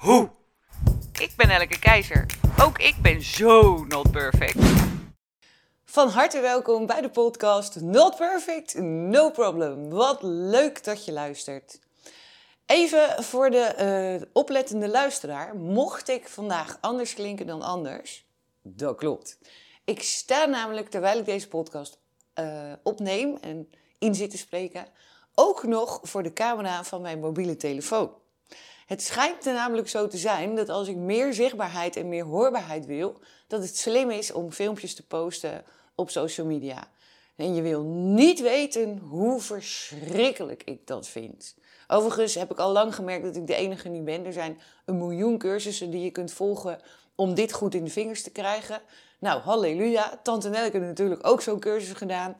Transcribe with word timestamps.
hoe. 0.00 0.30
Ik 1.12 1.32
ben 1.36 1.50
Elke 1.50 1.78
Keizer. 1.78 2.26
Ook 2.62 2.78
ik 2.78 2.94
ben 3.02 3.22
zo 3.22 3.84
not 3.84 4.10
perfect. 4.10 4.58
Van 5.84 6.08
harte 6.08 6.40
welkom 6.40 6.86
bij 6.86 7.00
de 7.00 7.10
podcast 7.10 7.80
Not 7.80 8.16
Perfect, 8.16 8.74
No 8.80 9.30
Problem. 9.30 9.90
Wat 9.90 10.22
leuk 10.22 10.84
dat 10.84 11.04
je 11.04 11.12
luistert. 11.12 11.78
Even 12.66 13.24
voor 13.24 13.50
de 13.50 13.58
eh, 13.58 14.28
oplettende 14.32 14.88
luisteraar, 14.88 15.56
mocht 15.56 16.08
ik 16.08 16.28
vandaag 16.28 16.78
anders 16.80 17.14
klinken 17.14 17.46
dan 17.46 17.62
anders, 17.62 18.26
dat 18.62 18.96
klopt. 18.96 19.38
Ik 19.84 20.02
sta 20.02 20.44
namelijk 20.44 20.90
terwijl 20.90 21.18
ik 21.18 21.24
deze 21.24 21.48
podcast 21.48 21.98
eh, 22.32 22.72
opneem 22.82 23.36
en 23.40 23.70
in 23.98 24.14
zit 24.14 24.30
te 24.30 24.38
spreken, 24.38 24.86
ook 25.34 25.62
nog 25.62 26.00
voor 26.02 26.22
de 26.22 26.32
camera 26.32 26.84
van 26.84 27.00
mijn 27.00 27.20
mobiele 27.20 27.56
telefoon. 27.56 28.19
Het 28.90 29.02
schijnt 29.02 29.46
er 29.46 29.52
namelijk 29.52 29.88
zo 29.88 30.06
te 30.06 30.16
zijn 30.16 30.54
dat 30.54 30.68
als 30.68 30.88
ik 30.88 30.96
meer 30.96 31.34
zichtbaarheid 31.34 31.96
en 31.96 32.08
meer 32.08 32.24
hoorbaarheid 32.24 32.86
wil, 32.86 33.20
dat 33.46 33.62
het 33.62 33.76
slim 33.76 34.10
is 34.10 34.32
om 34.32 34.52
filmpjes 34.52 34.94
te 34.94 35.06
posten 35.06 35.64
op 35.94 36.10
social 36.10 36.46
media. 36.46 36.88
En 37.36 37.54
je 37.54 37.62
wil 37.62 37.82
niet 37.82 38.40
weten 38.40 38.98
hoe 38.98 39.40
verschrikkelijk 39.40 40.62
ik 40.64 40.86
dat 40.86 41.08
vind. 41.08 41.56
Overigens 41.88 42.34
heb 42.34 42.50
ik 42.50 42.58
al 42.58 42.72
lang 42.72 42.94
gemerkt 42.94 43.24
dat 43.24 43.36
ik 43.36 43.46
de 43.46 43.54
enige 43.54 43.88
niet 43.88 44.04
ben. 44.04 44.24
Er 44.24 44.32
zijn 44.32 44.60
een 44.84 44.98
miljoen 44.98 45.38
cursussen 45.38 45.90
die 45.90 46.02
je 46.02 46.10
kunt 46.10 46.32
volgen 46.32 46.80
om 47.14 47.34
dit 47.34 47.52
goed 47.52 47.74
in 47.74 47.84
de 47.84 47.90
vingers 47.90 48.22
te 48.22 48.30
krijgen. 48.30 48.80
Nou, 49.18 49.40
halleluja. 49.40 50.20
Tante 50.22 50.48
Nelke 50.48 50.76
heeft 50.76 50.88
natuurlijk 50.88 51.26
ook 51.26 51.42
zo'n 51.42 51.60
cursus 51.60 51.92
gedaan. 51.92 52.36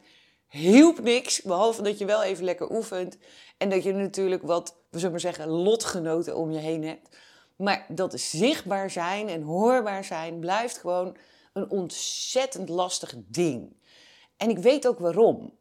Hielp 0.49 1.01
niks, 1.01 1.43
behalve 1.43 1.83
dat 1.83 1.99
je 1.99 2.05
wel 2.05 2.23
even 2.23 2.45
lekker 2.45 2.71
oefent. 2.71 3.17
En 3.59 3.71
dat 3.71 3.83
je 3.83 3.93
natuurlijk 3.93 4.43
wat, 4.43 4.80
we 4.91 4.99
zullen 4.99 5.11
maar 5.11 5.21
zeggen, 5.21 5.49
lotgenoten 5.49 6.37
om 6.37 6.51
je 6.51 6.59
heen 6.59 6.85
hebt. 6.85 7.17
Maar 7.57 7.87
dat 7.89 8.21
zichtbaar 8.21 8.91
zijn 8.91 9.29
en 9.29 9.43
hoorbaar 9.43 10.05
zijn 10.05 10.39
blijft 10.39 10.79
gewoon 10.79 11.17
een 11.53 11.71
ontzettend 11.71 12.69
lastig 12.69 13.15
ding. 13.17 13.77
En 14.37 14.51
ik 14.51 14.59
weet 14.59 14.87
ook 14.87 14.99
waarom. 14.99 15.53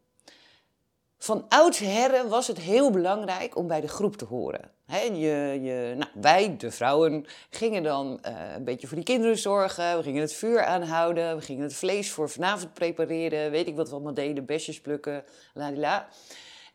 Van 1.17 1.45
oudsher 1.49 2.27
was 2.27 2.47
het 2.47 2.59
heel 2.59 2.91
belangrijk 2.91 3.55
om 3.55 3.67
bij 3.67 3.81
de 3.81 3.87
groep 3.87 4.15
te 4.15 4.25
horen. 4.25 4.71
je, 4.87 5.59
je, 5.61 5.93
nou, 5.97 6.11
wij, 6.13 6.57
de 6.57 6.71
vrouwen, 6.71 7.25
gingen 7.49 7.83
dan 7.83 8.19
uh, 8.25 8.53
een 8.55 8.63
beetje 8.63 8.87
voor 8.87 8.95
die 8.95 9.05
kinderen 9.05 9.37
zorgen. 9.37 9.97
We 9.97 10.03
gingen 10.03 10.21
het 10.21 10.33
vuur 10.33 10.63
aanhouden. 10.63 11.35
We 11.35 11.41
gingen 11.41 11.63
het 11.63 11.73
vlees 11.73 12.11
voor 12.11 12.29
vanavond 12.29 12.73
prepareren. 12.73 13.51
Weet 13.51 13.67
ik 13.67 13.75
wat 13.75 13.87
we 13.87 13.93
allemaal 13.93 14.13
deden. 14.13 14.45
Besjes 14.45 14.81
plukken, 14.81 15.23
la. 15.53 16.07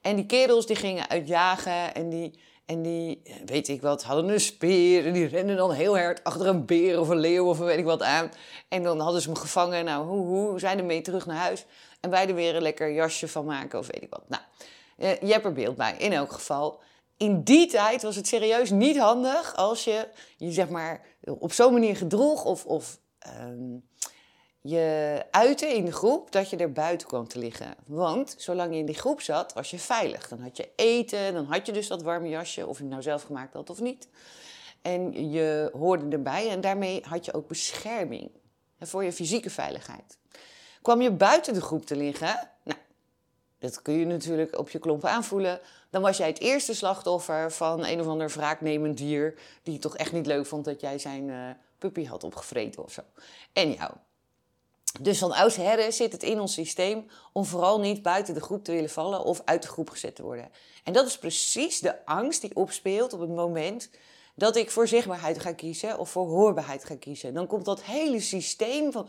En 0.04 0.16
die 0.16 0.26
kerels 0.26 0.66
die 0.66 0.76
gingen 0.76 1.08
uitjagen 1.08 1.94
en 1.94 2.08
die, 2.08 2.38
en 2.66 2.82
die, 2.82 3.22
weet 3.44 3.68
ik 3.68 3.82
wat, 3.82 4.02
hadden 4.02 4.28
een 4.28 4.40
speer. 4.40 5.06
En 5.06 5.12
die 5.12 5.26
renden 5.26 5.56
dan 5.56 5.72
heel 5.72 5.98
hard 5.98 6.24
achter 6.24 6.46
een 6.46 6.66
beer 6.66 7.00
of 7.00 7.08
een 7.08 7.18
leeuw 7.18 7.46
of 7.46 7.58
weet 7.58 7.78
ik 7.78 7.84
wat 7.84 8.02
aan. 8.02 8.30
En 8.68 8.82
dan 8.82 9.00
hadden 9.00 9.20
ze 9.20 9.28
hem 9.28 9.36
gevangen. 9.36 9.84
Nou, 9.84 10.06
hoe, 10.06 10.26
hoe, 10.26 10.58
zijn 10.58 10.78
er 10.78 10.84
mee 10.84 11.00
terug 11.00 11.26
naar 11.26 11.36
huis. 11.36 11.64
En 12.00 12.10
wij 12.10 12.28
er 12.28 12.34
weer 12.34 12.54
een 12.54 12.62
lekker 12.62 12.92
jasje 12.92 13.28
van 13.28 13.44
maken 13.44 13.78
of 13.78 13.86
weet 13.86 14.02
ik 14.02 14.10
wat. 14.10 14.28
Nou, 14.28 14.42
eh, 14.96 15.20
je 15.20 15.32
hebt 15.32 15.44
er 15.44 15.52
beeld 15.52 15.76
bij. 15.76 15.94
In 15.98 16.12
elk 16.12 16.32
geval, 16.32 16.80
in 17.16 17.42
die 17.42 17.66
tijd 17.66 18.02
was 18.02 18.16
het 18.16 18.26
serieus 18.26 18.70
niet 18.70 18.98
handig 18.98 19.56
als 19.56 19.84
je 19.84 20.08
je 20.36 20.52
zeg 20.52 20.68
maar 20.68 21.06
op 21.20 21.52
zo'n 21.52 21.72
manier 21.72 21.96
gedroeg 21.96 22.44
of, 22.44 22.64
of 22.64 22.98
um, 23.40 23.88
je 24.66 25.22
uitte 25.30 25.66
in 25.66 25.84
de 25.84 25.92
groep 25.92 26.32
dat 26.32 26.50
je 26.50 26.56
er 26.56 26.72
buiten 26.72 27.06
kwam 27.06 27.28
te 27.28 27.38
liggen. 27.38 27.74
Want 27.86 28.34
zolang 28.38 28.72
je 28.72 28.78
in 28.78 28.86
die 28.86 28.94
groep 28.94 29.20
zat, 29.20 29.52
was 29.52 29.70
je 29.70 29.78
veilig. 29.78 30.28
Dan 30.28 30.40
had 30.40 30.56
je 30.56 30.68
eten, 30.76 31.34
dan 31.34 31.44
had 31.44 31.66
je 31.66 31.72
dus 31.72 31.86
dat 31.86 32.02
warme 32.02 32.28
jasje, 32.28 32.66
of 32.66 32.76
je 32.76 32.82
het 32.82 32.92
nou 32.92 33.02
zelf 33.02 33.22
gemaakt 33.22 33.54
had 33.54 33.70
of 33.70 33.80
niet. 33.80 34.08
En 34.82 35.30
je 35.30 35.70
hoorde 35.72 36.16
erbij 36.16 36.50
en 36.50 36.60
daarmee 36.60 37.02
had 37.08 37.24
je 37.24 37.34
ook 37.34 37.48
bescherming 37.48 38.30
voor 38.78 39.04
je 39.04 39.12
fysieke 39.12 39.50
veiligheid. 39.50 40.18
Kwam 40.82 41.00
je 41.00 41.10
buiten 41.10 41.54
de 41.54 41.60
groep 41.60 41.86
te 41.86 41.96
liggen, 41.96 42.48
nou, 42.62 42.78
dat 43.58 43.82
kun 43.82 43.94
je 43.94 44.06
natuurlijk 44.06 44.58
op 44.58 44.70
je 44.70 44.78
klompen 44.78 45.10
aanvoelen, 45.10 45.60
dan 45.90 46.02
was 46.02 46.16
jij 46.16 46.26
het 46.26 46.40
eerste 46.40 46.74
slachtoffer 46.74 47.52
van 47.52 47.86
een 47.86 48.00
of 48.00 48.06
ander 48.06 48.28
wraaknemend 48.28 48.96
dier 48.96 49.34
die 49.62 49.78
toch 49.78 49.96
echt 49.96 50.12
niet 50.12 50.26
leuk 50.26 50.46
vond 50.46 50.64
dat 50.64 50.80
jij 50.80 50.98
zijn 50.98 51.28
uh, 51.28 51.50
puppy 51.78 52.06
had 52.06 52.24
opgevreten 52.24 52.84
of 52.84 52.92
zo. 52.92 53.02
En 53.52 53.72
jou. 53.72 53.92
Dus 55.00 55.18
van 55.18 55.32
oudsher 55.32 55.92
zit 55.92 56.12
het 56.12 56.22
in 56.22 56.40
ons 56.40 56.52
systeem 56.52 57.06
om 57.32 57.44
vooral 57.44 57.80
niet 57.80 58.02
buiten 58.02 58.34
de 58.34 58.40
groep 58.40 58.64
te 58.64 58.72
willen 58.72 58.90
vallen 58.90 59.24
of 59.24 59.42
uit 59.44 59.62
de 59.62 59.68
groep 59.68 59.90
gezet 59.90 60.14
te 60.14 60.22
worden. 60.22 60.50
En 60.84 60.92
dat 60.92 61.06
is 61.06 61.18
precies 61.18 61.80
de 61.80 62.06
angst 62.06 62.40
die 62.40 62.56
opspeelt 62.56 63.12
op 63.12 63.20
het 63.20 63.30
moment 63.30 63.90
dat 64.34 64.56
ik 64.56 64.70
voor 64.70 64.88
zichtbaarheid 64.88 65.38
ga 65.38 65.52
kiezen 65.52 65.98
of 65.98 66.10
voor 66.10 66.26
hoorbaarheid 66.26 66.84
ga 66.84 66.96
kiezen. 66.96 67.34
Dan 67.34 67.46
komt 67.46 67.64
dat 67.64 67.82
hele 67.82 68.20
systeem 68.20 68.92
van, 68.92 69.08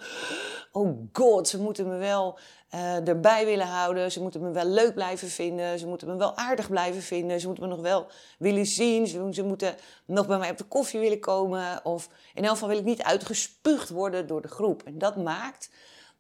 oh 0.72 1.08
god, 1.14 1.48
ze 1.48 1.62
moeten 1.62 1.88
me 1.88 1.98
wel 1.98 2.40
uh, 2.74 3.08
erbij 3.08 3.46
willen 3.46 3.68
houden, 3.68 4.12
ze 4.12 4.22
moeten 4.22 4.42
me 4.42 4.52
wel 4.52 4.66
leuk 4.66 4.94
blijven 4.94 5.28
vinden, 5.28 5.80
ze 5.80 5.88
moeten 5.88 6.08
me 6.08 6.16
wel 6.16 6.38
aardig 6.38 6.70
blijven 6.70 7.02
vinden, 7.02 7.40
ze 7.40 7.48
moeten 7.48 7.64
me 7.64 7.70
nog 7.70 7.82
wel 7.82 8.08
willen 8.40 8.66
zien, 8.66 9.08
ze, 9.08 9.30
ze 9.32 9.44
moeten 9.44 9.76
nog 10.06 10.28
bij 10.28 10.38
mij 10.38 10.50
op 10.50 10.58
de 10.58 10.64
koffie 10.64 11.00
willen 11.00 11.20
komen. 11.20 11.86
Of 11.86 12.10
in 12.34 12.44
elk 12.44 12.54
geval 12.54 12.70
wil 12.70 12.78
ik 12.78 12.84
niet 12.84 13.04
uitgespuugd 13.04 13.90
worden 13.90 14.28
door 14.28 14.42
de 14.42 14.48
groep. 14.48 14.84
En 14.84 14.98
dat 14.98 15.16
maakt 15.16 15.70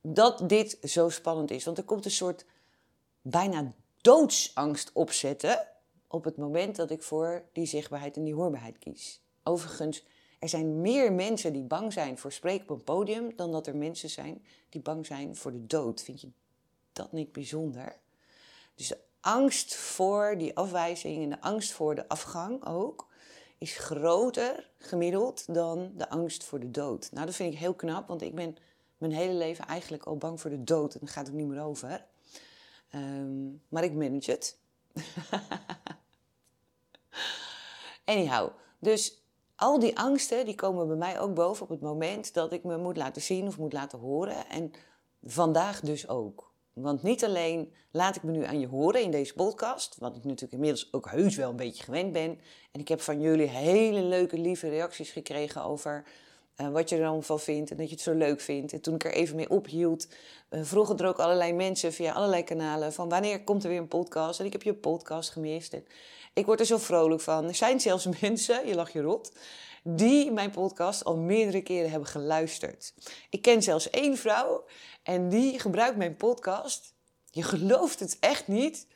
dat 0.01 0.49
dit 0.49 0.77
zo 0.81 1.09
spannend 1.09 1.51
is. 1.51 1.65
Want 1.65 1.77
er 1.77 1.83
komt 1.83 2.05
een 2.05 2.11
soort 2.11 2.45
bijna 3.21 3.73
doodsangst 4.01 4.91
opzetten 4.93 5.67
op 6.07 6.23
het 6.23 6.37
moment 6.37 6.75
dat 6.75 6.91
ik 6.91 7.03
voor 7.03 7.43
die 7.51 7.65
zichtbaarheid 7.65 8.17
en 8.17 8.23
die 8.23 8.33
hoorbaarheid 8.33 8.79
kies. 8.79 9.21
Overigens, 9.43 10.05
er 10.39 10.49
zijn 10.49 10.81
meer 10.81 11.13
mensen 11.13 11.53
die 11.53 11.63
bang 11.63 11.93
zijn 11.93 12.17
voor 12.17 12.31
spreken 12.31 12.69
op 12.69 12.77
een 12.77 12.83
podium 12.83 13.35
dan 13.35 13.51
dat 13.51 13.67
er 13.67 13.75
mensen 13.75 14.09
zijn 14.09 14.45
die 14.69 14.81
bang 14.81 15.05
zijn 15.05 15.35
voor 15.35 15.51
de 15.51 15.65
dood. 15.65 16.01
Vind 16.01 16.21
je 16.21 16.29
dat 16.93 17.11
niet 17.11 17.31
bijzonder? 17.31 17.99
Dus 18.75 18.87
de 18.87 18.97
angst 19.19 19.75
voor 19.75 20.35
die 20.37 20.55
afwijzing 20.55 21.23
en 21.23 21.29
de 21.29 21.41
angst 21.41 21.71
voor 21.71 21.95
de 21.95 22.07
afgang 22.07 22.65
ook 22.65 23.07
is 23.57 23.77
groter 23.77 24.69
gemiddeld 24.77 25.53
dan 25.53 25.91
de 25.95 26.09
angst 26.09 26.43
voor 26.43 26.59
de 26.59 26.71
dood. 26.71 27.09
Nou, 27.11 27.25
dat 27.25 27.35
vind 27.35 27.53
ik 27.53 27.59
heel 27.59 27.73
knap, 27.73 28.07
want 28.07 28.21
ik 28.21 28.35
ben 28.35 28.57
mijn 28.97 29.11
hele 29.11 29.33
leven 29.33 29.65
eigenlijk 29.65 30.03
al 30.03 30.17
bang 30.17 30.41
voor 30.41 30.49
de 30.49 30.63
dood 30.63 30.93
en 30.93 30.99
daar 30.99 31.09
gaat 31.09 31.27
het 31.27 31.35
niet 31.35 31.47
meer 31.47 31.61
over. 31.61 32.05
Um, 32.95 33.61
maar 33.69 33.83
ik 33.83 33.93
manage 33.93 34.31
het. 34.31 34.57
Anyhow, 38.05 38.49
dus 38.79 39.23
al 39.55 39.79
die 39.79 39.97
angsten 39.97 40.45
die 40.45 40.55
komen 40.55 40.87
bij 40.87 40.95
mij 40.95 41.19
ook 41.19 41.33
boven 41.33 41.63
op 41.63 41.69
het 41.69 41.81
moment 41.81 42.33
dat 42.33 42.53
ik 42.53 42.63
me 42.63 42.77
moet 42.77 42.97
laten 42.97 43.21
zien 43.21 43.47
of 43.47 43.57
moet 43.57 43.73
laten 43.73 43.99
horen. 43.99 44.49
En 44.49 44.71
vandaag 45.23 45.79
dus 45.79 46.07
ook. 46.07 46.53
Want 46.73 47.03
niet 47.03 47.23
alleen 47.23 47.73
laat 47.91 48.15
ik 48.15 48.23
me 48.23 48.31
nu 48.31 48.43
aan 48.43 48.59
je 48.59 48.67
horen 48.67 49.01
in 49.01 49.11
deze 49.11 49.33
podcast, 49.33 49.95
wat 49.99 50.15
ik 50.15 50.23
natuurlijk 50.23 50.53
inmiddels 50.53 50.93
ook 50.93 51.09
heus 51.09 51.35
wel 51.35 51.49
een 51.49 51.55
beetje 51.55 51.83
gewend 51.83 52.11
ben. 52.11 52.39
En 52.71 52.79
ik 52.79 52.87
heb 52.87 53.01
van 53.01 53.21
jullie 53.21 53.47
hele 53.47 54.01
leuke, 54.01 54.37
lieve 54.37 54.69
reacties 54.69 55.11
gekregen 55.11 55.63
over 55.63 56.07
uh, 56.57 56.69
wat 56.69 56.89
je 56.89 56.95
er 56.95 57.01
dan 57.01 57.23
van 57.23 57.39
vindt 57.39 57.71
en 57.71 57.77
dat 57.77 57.85
je 57.85 57.93
het 57.93 58.03
zo 58.03 58.13
leuk 58.13 58.41
vindt. 58.41 58.73
En 58.73 58.81
toen 58.81 58.95
ik 58.95 59.03
er 59.03 59.13
even 59.13 59.35
mee 59.35 59.49
ophield, 59.49 60.07
uh, 60.49 60.63
vroegen 60.63 60.97
er 60.97 61.07
ook 61.07 61.19
allerlei 61.19 61.53
mensen 61.53 61.93
via 61.93 62.13
allerlei 62.13 62.43
kanalen 62.43 62.93
van 62.93 63.09
wanneer 63.09 63.43
komt 63.43 63.63
er 63.63 63.69
weer 63.69 63.79
een 63.79 63.87
podcast? 63.87 64.39
En 64.39 64.45
ik 64.45 64.51
heb 64.51 64.63
je 64.63 64.73
podcast 64.73 65.29
gemist. 65.29 65.73
En 65.73 65.85
ik 66.33 66.45
word 66.45 66.59
er 66.59 66.65
zo 66.65 66.77
vrolijk 66.77 67.21
van. 67.21 67.47
Er 67.47 67.55
zijn 67.55 67.79
zelfs 67.79 68.07
mensen, 68.21 68.67
je 68.67 68.75
lacht 68.75 68.93
je 68.93 69.01
rot, 69.01 69.31
die 69.83 70.31
mijn 70.31 70.51
podcast 70.51 71.03
al 71.03 71.17
meerdere 71.17 71.61
keren 71.61 71.89
hebben 71.89 72.09
geluisterd. 72.09 72.93
Ik 73.29 73.41
ken 73.41 73.63
zelfs 73.63 73.89
één 73.89 74.17
vrouw 74.17 74.65
en 75.03 75.29
die 75.29 75.59
gebruikt 75.59 75.97
mijn 75.97 76.15
podcast. 76.15 76.93
Je 77.31 77.43
gelooft 77.43 77.99
het 77.99 78.17
echt 78.19 78.47
niet 78.47 78.87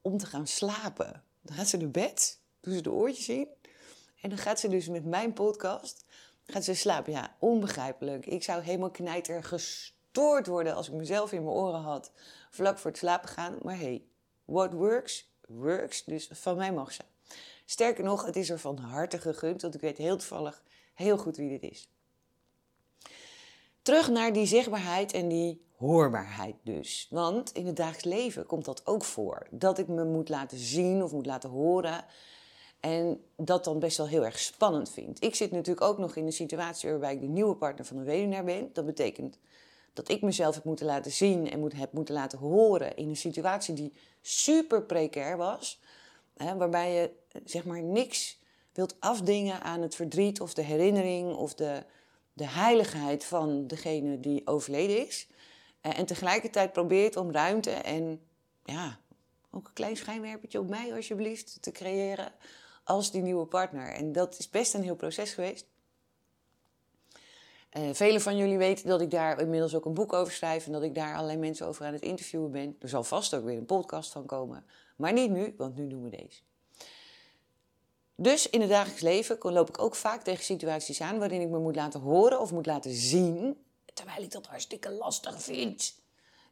om 0.00 0.18
te 0.18 0.26
gaan 0.26 0.46
slapen. 0.46 1.22
Dan 1.42 1.56
gaat 1.56 1.68
ze 1.68 1.76
naar 1.76 1.90
bed, 1.90 2.40
doet 2.60 2.74
ze 2.74 2.80
de 2.80 2.92
oortjes 2.92 3.28
in 3.28 3.48
en 4.20 4.28
dan 4.28 4.38
gaat 4.38 4.60
ze 4.60 4.68
dus 4.68 4.88
met 4.88 5.04
mijn 5.04 5.32
podcast 5.32 6.04
gaat 6.50 6.64
ze 6.64 6.74
slapen. 6.74 7.12
Ja, 7.12 7.36
onbegrijpelijk. 7.38 8.26
Ik 8.26 8.42
zou 8.42 8.62
helemaal 8.62 8.90
knijter 8.90 9.44
gestoord 9.44 10.46
worden 10.46 10.74
als 10.74 10.88
ik 10.88 10.94
mezelf 10.94 11.32
in 11.32 11.44
mijn 11.44 11.56
oren 11.56 11.80
had 11.80 12.12
vlak 12.50 12.78
voor 12.78 12.90
het 12.90 12.98
slapen 12.98 13.28
gaan. 13.28 13.58
Maar 13.62 13.78
hey, 13.78 14.02
what 14.44 14.72
works, 14.72 15.30
works. 15.46 16.04
Dus 16.04 16.28
van 16.32 16.56
mij 16.56 16.72
mag 16.72 16.92
ze. 16.92 17.02
Sterker 17.64 18.04
nog, 18.04 18.24
het 18.24 18.36
is 18.36 18.50
er 18.50 18.58
van 18.58 18.78
harte 18.78 19.18
gegund, 19.18 19.62
want 19.62 19.74
ik 19.74 19.80
weet 19.80 19.98
heel 19.98 20.16
toevallig 20.16 20.62
heel 20.94 21.18
goed 21.18 21.36
wie 21.36 21.58
dit 21.58 21.70
is. 21.70 21.88
Terug 23.82 24.08
naar 24.08 24.32
die 24.32 24.46
zichtbaarheid 24.46 25.12
en 25.12 25.28
die 25.28 25.64
hoorbaarheid 25.76 26.54
dus. 26.62 27.06
Want 27.10 27.52
in 27.52 27.66
het 27.66 27.76
dagelijks 27.76 28.04
leven 28.04 28.46
komt 28.46 28.64
dat 28.64 28.86
ook 28.86 29.04
voor. 29.04 29.46
Dat 29.50 29.78
ik 29.78 29.88
me 29.88 30.04
moet 30.04 30.28
laten 30.28 30.58
zien 30.58 31.02
of 31.02 31.12
moet 31.12 31.26
laten 31.26 31.50
horen. 31.50 32.04
En 32.80 33.24
dat 33.36 33.64
dan 33.64 33.78
best 33.78 33.96
wel 33.96 34.08
heel 34.08 34.24
erg 34.24 34.38
spannend 34.38 34.90
vind. 34.90 35.24
Ik 35.24 35.34
zit 35.34 35.50
natuurlijk 35.50 35.86
ook 35.86 35.98
nog 35.98 36.16
in 36.16 36.26
een 36.26 36.32
situatie 36.32 36.90
waarbij 36.90 37.12
ik 37.12 37.20
de 37.20 37.26
nieuwe 37.26 37.56
partner 37.56 37.86
van 37.86 37.96
een 37.96 38.04
weduwnaar 38.04 38.44
ben. 38.44 38.70
Dat 38.72 38.86
betekent 38.86 39.38
dat 39.92 40.08
ik 40.08 40.22
mezelf 40.22 40.54
heb 40.54 40.64
moeten 40.64 40.86
laten 40.86 41.10
zien 41.10 41.50
en 41.50 41.60
moet, 41.60 41.72
heb 41.72 41.92
moeten 41.92 42.14
laten 42.14 42.38
horen 42.38 42.96
in 42.96 43.08
een 43.08 43.16
situatie 43.16 43.74
die 43.74 43.92
super 44.20 44.82
precair 44.82 45.36
was. 45.36 45.80
Hè, 46.36 46.56
waarbij 46.56 46.92
je 46.92 47.10
zeg 47.44 47.64
maar 47.64 47.82
niks 47.82 48.38
wilt 48.72 48.96
afdingen 49.00 49.62
aan 49.62 49.82
het 49.82 49.94
verdriet 49.94 50.40
of 50.40 50.54
de 50.54 50.62
herinnering 50.62 51.34
of 51.34 51.54
de, 51.54 51.84
de 52.32 52.46
heiligheid 52.46 53.24
van 53.24 53.66
degene 53.66 54.20
die 54.20 54.46
overleden 54.46 55.06
is. 55.06 55.28
Eh, 55.80 55.98
en 55.98 56.06
tegelijkertijd 56.06 56.72
probeert 56.72 57.16
om 57.16 57.32
ruimte 57.32 57.70
en 57.70 58.20
ja, 58.64 58.98
ook 59.50 59.66
een 59.66 59.72
klein 59.72 59.96
schijnwerpertje 59.96 60.58
op 60.58 60.68
mij 60.68 60.94
alsjeblieft 60.94 61.62
te 61.62 61.72
creëren 61.72 62.32
als 62.84 63.10
die 63.10 63.22
nieuwe 63.22 63.46
partner. 63.46 63.92
En 63.92 64.12
dat 64.12 64.38
is 64.38 64.50
best 64.50 64.74
een 64.74 64.82
heel 64.82 64.96
proces 64.96 65.32
geweest. 65.32 65.66
Uh, 67.76 67.88
velen 67.92 68.20
van 68.20 68.36
jullie 68.36 68.58
weten 68.58 68.88
dat 68.88 69.00
ik 69.00 69.10
daar 69.10 69.40
inmiddels 69.40 69.74
ook 69.74 69.84
een 69.84 69.94
boek 69.94 70.12
over 70.12 70.32
schrijf 70.32 70.66
en 70.66 70.72
dat 70.72 70.82
ik 70.82 70.94
daar 70.94 71.14
allerlei 71.14 71.38
mensen 71.38 71.66
over 71.66 71.84
aan 71.84 71.92
het 71.92 72.02
interviewen 72.02 72.50
ben. 72.50 72.76
Er 72.80 72.88
zal 72.88 73.04
vast 73.04 73.34
ook 73.34 73.44
weer 73.44 73.56
een 73.56 73.66
podcast 73.66 74.12
van 74.12 74.26
komen, 74.26 74.64
maar 74.96 75.12
niet 75.12 75.30
nu, 75.30 75.54
want 75.56 75.76
nu 75.76 75.88
doen 75.88 76.02
we 76.02 76.10
deze. 76.10 76.40
Dus 78.14 78.50
in 78.50 78.60
het 78.60 78.70
dagelijks 78.70 79.02
leven 79.02 79.38
loop 79.52 79.68
ik 79.68 79.82
ook 79.82 79.94
vaak 79.94 80.22
tegen 80.22 80.44
situaties 80.44 81.00
aan 81.00 81.18
waarin 81.18 81.40
ik 81.40 81.48
me 81.48 81.58
moet 81.58 81.76
laten 81.76 82.00
horen 82.00 82.40
of 82.40 82.52
moet 82.52 82.66
laten 82.66 82.90
zien, 82.90 83.64
terwijl 83.94 84.22
ik 84.22 84.30
dat 84.30 84.46
hartstikke 84.46 84.90
lastig 84.90 85.42
vind. 85.42 85.94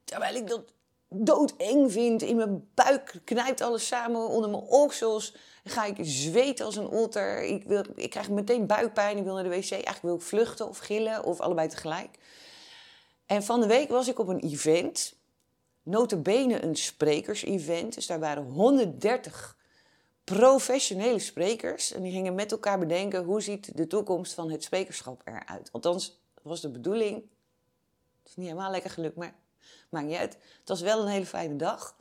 Terwijl 0.04 0.34
ik 0.34 0.48
dat 0.48 0.72
doodeng 1.08 1.92
vind. 1.92 2.22
In 2.22 2.36
mijn 2.36 2.68
buik 2.74 3.20
knijpt 3.24 3.60
alles 3.60 3.86
samen 3.86 4.28
onder 4.28 4.50
mijn 4.50 4.62
oksels. 4.62 5.36
Ga 5.64 5.84
ik 5.84 5.96
zweten 6.00 6.64
als 6.64 6.76
een 6.76 6.88
otter. 6.88 7.42
Ik, 7.42 7.64
wil, 7.64 7.84
ik 7.94 8.10
krijg 8.10 8.30
meteen 8.30 8.66
buikpijn. 8.66 9.16
Ik 9.16 9.24
wil 9.24 9.34
naar 9.34 9.42
de 9.42 9.48
wc. 9.48 9.70
Eigenlijk 9.70 10.02
wil 10.02 10.14
ik 10.14 10.22
vluchten 10.22 10.68
of 10.68 10.78
gillen 10.78 11.24
of 11.24 11.40
allebei 11.40 11.68
tegelijk. 11.68 12.18
En 13.26 13.42
van 13.42 13.60
de 13.60 13.66
week 13.66 13.88
was 13.88 14.08
ik 14.08 14.18
op 14.18 14.28
een 14.28 14.40
event. 14.40 15.16
Notabene 15.82 16.62
een 16.62 16.76
sprekers-event. 16.76 17.94
Dus 17.94 18.06
daar 18.06 18.20
waren 18.20 18.44
130 18.44 19.56
professionele 20.24 21.18
sprekers. 21.18 21.92
En 21.92 22.02
die 22.02 22.12
gingen 22.12 22.34
met 22.34 22.52
elkaar 22.52 22.78
bedenken 22.78 23.24
hoe 23.24 23.40
ziet 23.40 23.76
de 23.76 23.86
toekomst 23.86 24.34
van 24.34 24.50
het 24.50 24.62
sprekerschap 24.62 25.22
eruit. 25.24 25.68
Althans, 25.72 26.20
dat 26.34 26.44
was 26.44 26.60
de 26.60 26.70
bedoeling. 26.70 27.14
Het 28.18 28.28
is 28.28 28.36
niet 28.36 28.46
helemaal 28.46 28.70
lekker 28.70 28.90
gelukt, 28.90 29.16
maar 29.16 29.34
maakt 29.88 30.06
niet 30.06 30.16
uit. 30.16 30.34
Het 30.34 30.68
was 30.68 30.80
wel 30.80 31.02
een 31.02 31.08
hele 31.08 31.26
fijne 31.26 31.56
dag. 31.56 31.96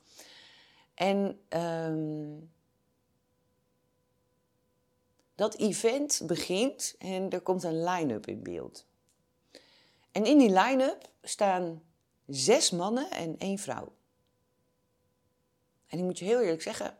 En 0.94 1.42
um, 1.50 2.52
dat 5.36 5.56
event 5.56 6.22
begint 6.25 6.96
en 7.00 7.30
er 7.30 7.42
komt 7.42 7.64
een 7.64 7.84
line-up 7.84 8.28
in 8.28 8.44
beeld. 8.44 8.86
En 10.12 10.25
in 10.25 10.38
die 10.38 10.52
line-up 10.52 11.10
staan 11.22 11.84
zes 12.25 12.72
mannen 12.72 13.12
en 13.12 13.38
één 13.38 13.58
vrouw. 13.58 13.94
En 15.88 15.98
ik 15.98 16.04
moet 16.04 16.19
je 16.19 16.25
heel 16.25 16.42
eerlijk 16.42 16.62
zeggen, 16.62 16.98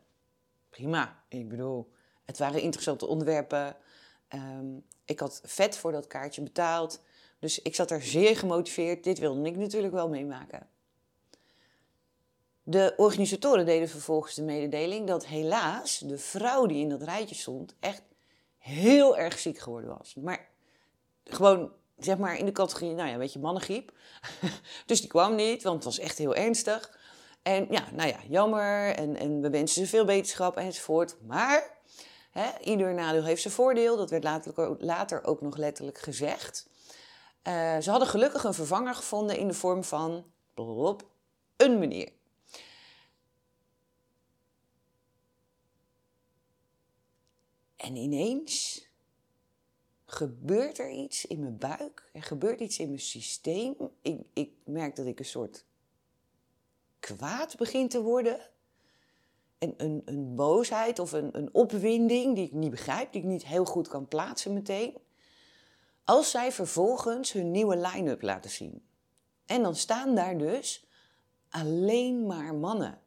prima. 0.70 1.24
Ik 1.28 1.50
bedoel, 1.50 1.92
het 2.26 2.38
waren 2.38 2.62
interessante 2.62 3.06
onderwerpen. 3.06 3.78
Um, 4.34 4.86
ik 5.06 5.20
had 5.20 5.42
vet 5.44 5.78
voor 5.78 5.92
dat 5.92 6.08
kaartje 6.08 6.42
betaald. 6.42 7.02
Dus 7.40 7.62
ik 7.62 7.76
zat 7.76 7.92
er 7.92 8.02
zeer 8.02 8.38
gemotiveerd. 8.38 9.04
Dit 9.04 9.20
wilde 9.20 9.50
ik 9.50 9.56
natuurlijk 9.56 9.94
wel 9.94 10.10
meemaken. 10.10 10.68
De 12.64 12.94
organisatoren 12.98 13.66
deden 13.66 13.90
vervolgens 13.90 14.36
de 14.36 14.44
mededeling 14.44 15.08
dat 15.08 15.26
helaas 15.26 15.98
de 16.00 16.18
vrouw 16.18 16.66
die 16.66 16.82
in 16.82 16.90
dat 16.90 17.02
rijtje 17.02 17.36
stond 17.36 17.76
echt 17.80 18.02
heel 18.58 19.18
erg 19.18 19.40
ziek 19.40 19.58
geworden 19.58 19.98
was. 19.98 20.16
Maar 20.16 20.48
gewoon, 21.24 21.72
zeg 21.98 22.18
maar, 22.18 22.38
in 22.38 22.46
de 22.46 22.52
categorie, 22.52 22.94
nou 22.94 23.08
ja, 23.08 23.14
een 23.14 23.20
beetje 23.20 23.40
mannengriep. 23.40 23.92
dus 24.86 25.00
die 25.00 25.10
kwam 25.10 25.36
niet, 25.36 25.64
want 25.64 25.76
het 25.76 25.84
was 25.84 26.00
echt 26.00 26.18
heel 26.18 26.36
ernstig. 26.36 27.00
En 27.42 27.68
ja, 27.70 27.92
nou 27.92 28.10
ja, 28.10 28.20
jammer. 28.28 28.96
En, 28.96 29.16
en 29.16 29.42
we 29.42 29.50
wensen 29.50 29.82
ze 29.82 29.90
veel 29.90 30.06
beterschap 30.06 30.58
enzovoort. 30.58 31.16
Maar 31.26 31.78
hè, 32.32 32.50
ieder 32.64 32.94
nadeel 32.94 33.24
heeft 33.24 33.42
zijn 33.42 33.54
voordeel. 33.54 33.98
Dat 33.98 34.10
werd 34.10 34.24
later, 34.24 34.76
later 34.80 35.24
ook 35.24 35.42
nog 35.42 35.58
letterlijk 35.58 35.98
gezegd. 35.98 36.70
Uh, 37.48 37.78
ze 37.78 37.90
hadden 37.90 38.08
gelukkig 38.08 38.44
een 38.44 38.54
vervanger 38.54 38.96
gevonden 38.96 39.38
in 39.38 39.48
de 39.48 39.54
vorm 39.54 39.84
van 39.84 40.26
een 41.56 41.80
meneer. 41.80 42.12
En 47.76 47.96
ineens 47.96 48.86
gebeurt 50.06 50.80
er 50.80 50.92
iets 50.92 51.26
in 51.26 51.40
mijn 51.40 51.58
buik. 51.58 52.10
Er 52.14 52.24
gebeurt 52.24 52.60
iets 52.60 52.80
in 52.80 52.88
mijn 52.88 53.00
systeem. 53.00 53.76
Ik, 54.02 54.20
ik 54.34 54.52
merk 54.64 54.96
dat 54.96 55.06
ik 55.06 55.20
een 55.20 55.26
soort 55.26 55.66
kwaad 57.00 57.58
begin 57.58 57.90
te 57.90 58.02
worden. 58.02 58.50
En 59.58 59.74
een, 59.78 60.02
een 60.06 60.36
boosheid 60.36 61.00
of 61.00 61.12
een, 61.12 61.38
een 61.38 61.54
opwinding 61.54 62.36
die 62.36 62.46
ik 62.46 62.54
niet 62.54 62.72
begrijp, 62.72 63.12
die 63.12 63.22
ik 63.22 63.28
niet 63.28 63.46
heel 63.46 63.66
goed 63.66 63.88
kan 63.88 64.08
plaatsen 64.08 64.54
meteen. 64.54 64.98
Als 66.08 66.32
zij 66.32 66.52
vervolgens 66.52 67.32
hun 67.32 67.52
nieuwe 67.52 67.78
line-up 67.78 68.22
laten 68.22 68.50
zien. 68.50 68.84
En 69.46 69.64
dan 69.64 69.76
staan 69.76 70.16
daar 70.16 70.38
dus 70.38 70.86
alleen 71.50 72.26
maar 72.26 72.56
mannen. 72.56 73.02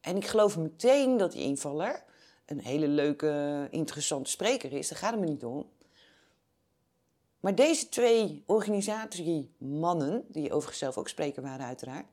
En 0.00 0.16
ik 0.16 0.26
geloof 0.26 0.58
meteen 0.58 1.16
dat 1.16 1.32
die 1.32 1.42
invaller 1.42 2.04
een 2.46 2.60
hele 2.60 2.88
leuke, 2.88 3.66
interessante 3.70 4.30
spreker 4.30 4.72
is. 4.72 4.88
Daar 4.88 4.98
gaat 4.98 5.10
het 5.10 5.20
me 5.20 5.26
niet 5.26 5.44
om. 5.44 5.70
Maar 7.40 7.54
deze 7.54 7.88
twee 7.88 8.42
organisatiemannen, 8.46 10.24
die 10.28 10.52
overigens 10.52 10.78
zelf 10.78 10.98
ook 10.98 11.08
spreker 11.08 11.42
waren 11.42 11.66
uiteraard, 11.66 12.06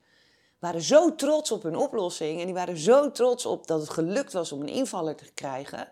waren 0.60 0.82
zo 0.82 1.16
trots 1.16 1.52
op 1.52 1.64
hun 1.64 1.76
oplossing 1.76 2.40
en 2.40 2.46
die 2.46 2.56
waren 2.56 2.78
zo 2.78 3.12
trots 3.12 3.46
op 3.46 3.68
dat 3.68 3.80
het 3.80 3.90
gelukt 3.90 4.34
was 4.34 4.52
om 4.52 4.62
een 4.62 4.68
invaller 4.68 5.16
te 5.16 5.34
krijgen, 5.34 5.92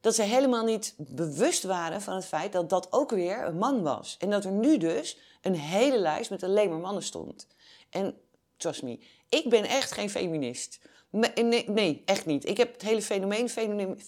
dat 0.00 0.14
ze 0.14 0.22
helemaal 0.22 0.64
niet 0.64 0.94
bewust 0.96 1.62
waren 1.62 2.02
van 2.02 2.14
het 2.14 2.24
feit 2.24 2.52
dat 2.52 2.70
dat 2.70 2.92
ook 2.92 3.10
weer 3.10 3.46
een 3.46 3.58
man 3.58 3.82
was. 3.82 4.16
En 4.18 4.30
dat 4.30 4.44
er 4.44 4.50
nu 4.52 4.78
dus 4.78 5.18
een 5.42 5.54
hele 5.54 5.98
lijst 5.98 6.30
met 6.30 6.42
alleen 6.42 6.70
maar 6.70 6.78
mannen 6.78 7.02
stond. 7.02 7.46
En 7.90 8.20
trust 8.56 8.82
me, 8.82 8.98
ik 9.28 9.48
ben 9.48 9.64
echt 9.64 9.92
geen 9.92 10.10
feminist. 10.10 10.78
Nee, 11.10 11.64
nee, 11.66 12.02
echt 12.04 12.26
niet. 12.26 12.48
Ik 12.48 12.56
heb 12.56 12.72
het 12.72 12.82
hele 12.82 13.02
fenomeen, 13.02 13.48
fenomeen, 13.48 14.00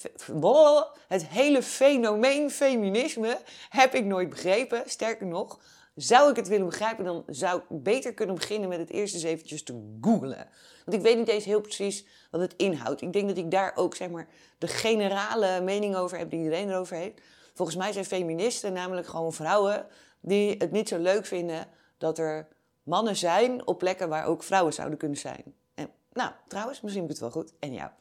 het 1.08 1.26
hele 1.26 1.62
fenomeen 1.62 2.50
feminisme 2.50 3.38
heb 3.68 3.94
ik 3.94 4.04
nooit 4.04 4.28
begrepen. 4.28 4.82
Sterker 4.86 5.26
nog, 5.26 5.60
zou 5.98 6.30
ik 6.30 6.36
het 6.36 6.48
willen 6.48 6.66
begrijpen, 6.66 7.04
dan 7.04 7.24
zou 7.26 7.58
ik 7.58 7.82
beter 7.82 8.14
kunnen 8.14 8.34
beginnen 8.34 8.68
met 8.68 8.78
het 8.78 8.90
eerst 8.90 9.14
eens 9.14 9.22
eventjes 9.22 9.62
te 9.62 9.96
googlen. 10.00 10.48
Want 10.84 10.96
ik 10.96 11.02
weet 11.02 11.16
niet 11.16 11.28
eens 11.28 11.44
heel 11.44 11.60
precies 11.60 12.06
wat 12.30 12.40
het 12.40 12.54
inhoudt. 12.56 13.00
Ik 13.00 13.12
denk 13.12 13.28
dat 13.28 13.36
ik 13.36 13.50
daar 13.50 13.72
ook 13.74 13.94
zeg 13.94 14.10
maar 14.10 14.28
de 14.58 14.66
generale 14.66 15.60
mening 15.60 15.96
over 15.96 16.18
heb 16.18 16.30
die 16.30 16.38
iedereen 16.38 16.70
erover 16.70 16.96
heeft. 16.96 17.20
Volgens 17.54 17.76
mij 17.76 17.92
zijn 17.92 18.04
feministen 18.04 18.72
namelijk 18.72 19.06
gewoon 19.06 19.32
vrouwen 19.32 19.86
die 20.20 20.54
het 20.58 20.70
niet 20.70 20.88
zo 20.88 20.98
leuk 20.98 21.26
vinden 21.26 21.66
dat 21.98 22.18
er 22.18 22.48
mannen 22.82 23.16
zijn 23.16 23.66
op 23.66 23.78
plekken 23.78 24.08
waar 24.08 24.26
ook 24.26 24.42
vrouwen 24.42 24.72
zouden 24.72 24.98
kunnen 24.98 25.18
zijn. 25.18 25.54
En, 25.74 25.90
nou, 26.12 26.30
trouwens, 26.48 26.80
misschien 26.80 27.02
heb 27.02 27.12
ik 27.12 27.20
het 27.20 27.32
wel 27.32 27.42
goed. 27.42 27.52
En 27.58 27.72
ja. 27.72 27.96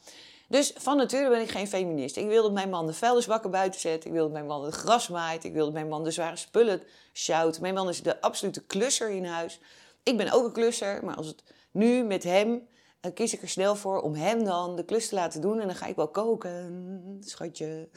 Dus 0.47 0.73
van 0.75 0.97
nature 0.97 1.29
ben 1.29 1.41
ik 1.41 1.49
geen 1.49 1.67
feminist. 1.67 2.17
Ik 2.17 2.27
wil 2.27 2.43
dat 2.43 2.51
mijn 2.51 2.69
man 2.69 2.87
de 2.87 2.93
vuilnisbakken 2.93 3.51
buiten 3.51 3.79
zet. 3.79 4.05
Ik 4.05 4.11
wil 4.11 4.23
dat 4.23 4.31
mijn 4.31 4.45
man 4.45 4.65
het 4.65 4.73
gras 4.73 5.07
maait. 5.07 5.43
Ik 5.43 5.53
wil 5.53 5.65
dat 5.65 5.73
mijn 5.73 5.87
man 5.87 6.03
de 6.03 6.11
zware 6.11 6.35
spullen 6.35 6.83
sjouwt. 7.13 7.59
Mijn 7.59 7.73
man 7.73 7.89
is 7.89 8.03
de 8.03 8.21
absolute 8.21 8.63
klusser 8.63 9.09
in 9.09 9.25
huis. 9.25 9.59
Ik 10.03 10.17
ben 10.17 10.31
ook 10.31 10.45
een 10.45 10.51
klusser, 10.51 11.05
maar 11.05 11.15
als 11.15 11.27
het 11.27 11.43
nu 11.71 12.03
met 12.03 12.23
hem 12.23 12.67
dan 12.99 13.13
kies 13.13 13.33
ik 13.33 13.41
er 13.41 13.49
snel 13.49 13.75
voor 13.75 14.01
om 14.01 14.13
hem 14.13 14.43
dan 14.43 14.75
de 14.75 14.85
klus 14.85 15.09
te 15.09 15.15
laten 15.15 15.41
doen. 15.41 15.59
En 15.59 15.67
dan 15.67 15.75
ga 15.75 15.85
ik 15.85 15.95
wel 15.95 16.07
koken, 16.07 17.17
schatje. 17.19 17.89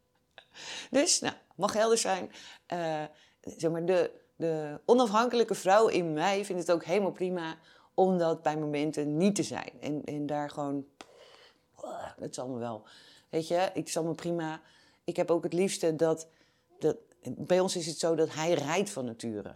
dus, 0.90 1.20
nou, 1.20 1.34
mag 1.56 1.72
helder 1.72 1.98
zijn. 1.98 2.30
Uh, 2.72 3.02
zeg 3.40 3.70
maar, 3.70 3.84
de, 3.84 4.10
de 4.36 4.80
onafhankelijke 4.84 5.54
vrouw 5.54 5.88
in 5.88 6.12
mij 6.12 6.44
vindt 6.44 6.60
het 6.60 6.72
ook 6.72 6.84
helemaal 6.84 7.12
prima 7.12 7.56
om 7.94 8.18
dat 8.18 8.42
bij 8.42 8.56
momenten 8.56 9.16
niet 9.16 9.34
te 9.34 9.42
zijn. 9.42 9.72
En, 9.80 10.04
en 10.04 10.26
daar 10.26 10.50
gewoon, 10.50 10.84
dat 12.18 12.30
is 12.30 12.38
allemaal 12.38 12.58
wel. 12.58 12.82
Weet 13.28 13.48
je, 13.48 13.54
het 13.54 13.88
is 13.88 13.96
allemaal 13.96 14.14
prima. 14.14 14.60
Ik 15.04 15.16
heb 15.16 15.30
ook 15.30 15.42
het 15.42 15.52
liefste 15.52 15.96
dat, 15.96 16.28
dat, 16.78 16.96
bij 17.22 17.60
ons 17.60 17.76
is 17.76 17.86
het 17.86 17.98
zo 17.98 18.14
dat 18.14 18.34
hij 18.34 18.52
rijdt 18.52 18.90
van 18.90 19.04
nature. 19.04 19.54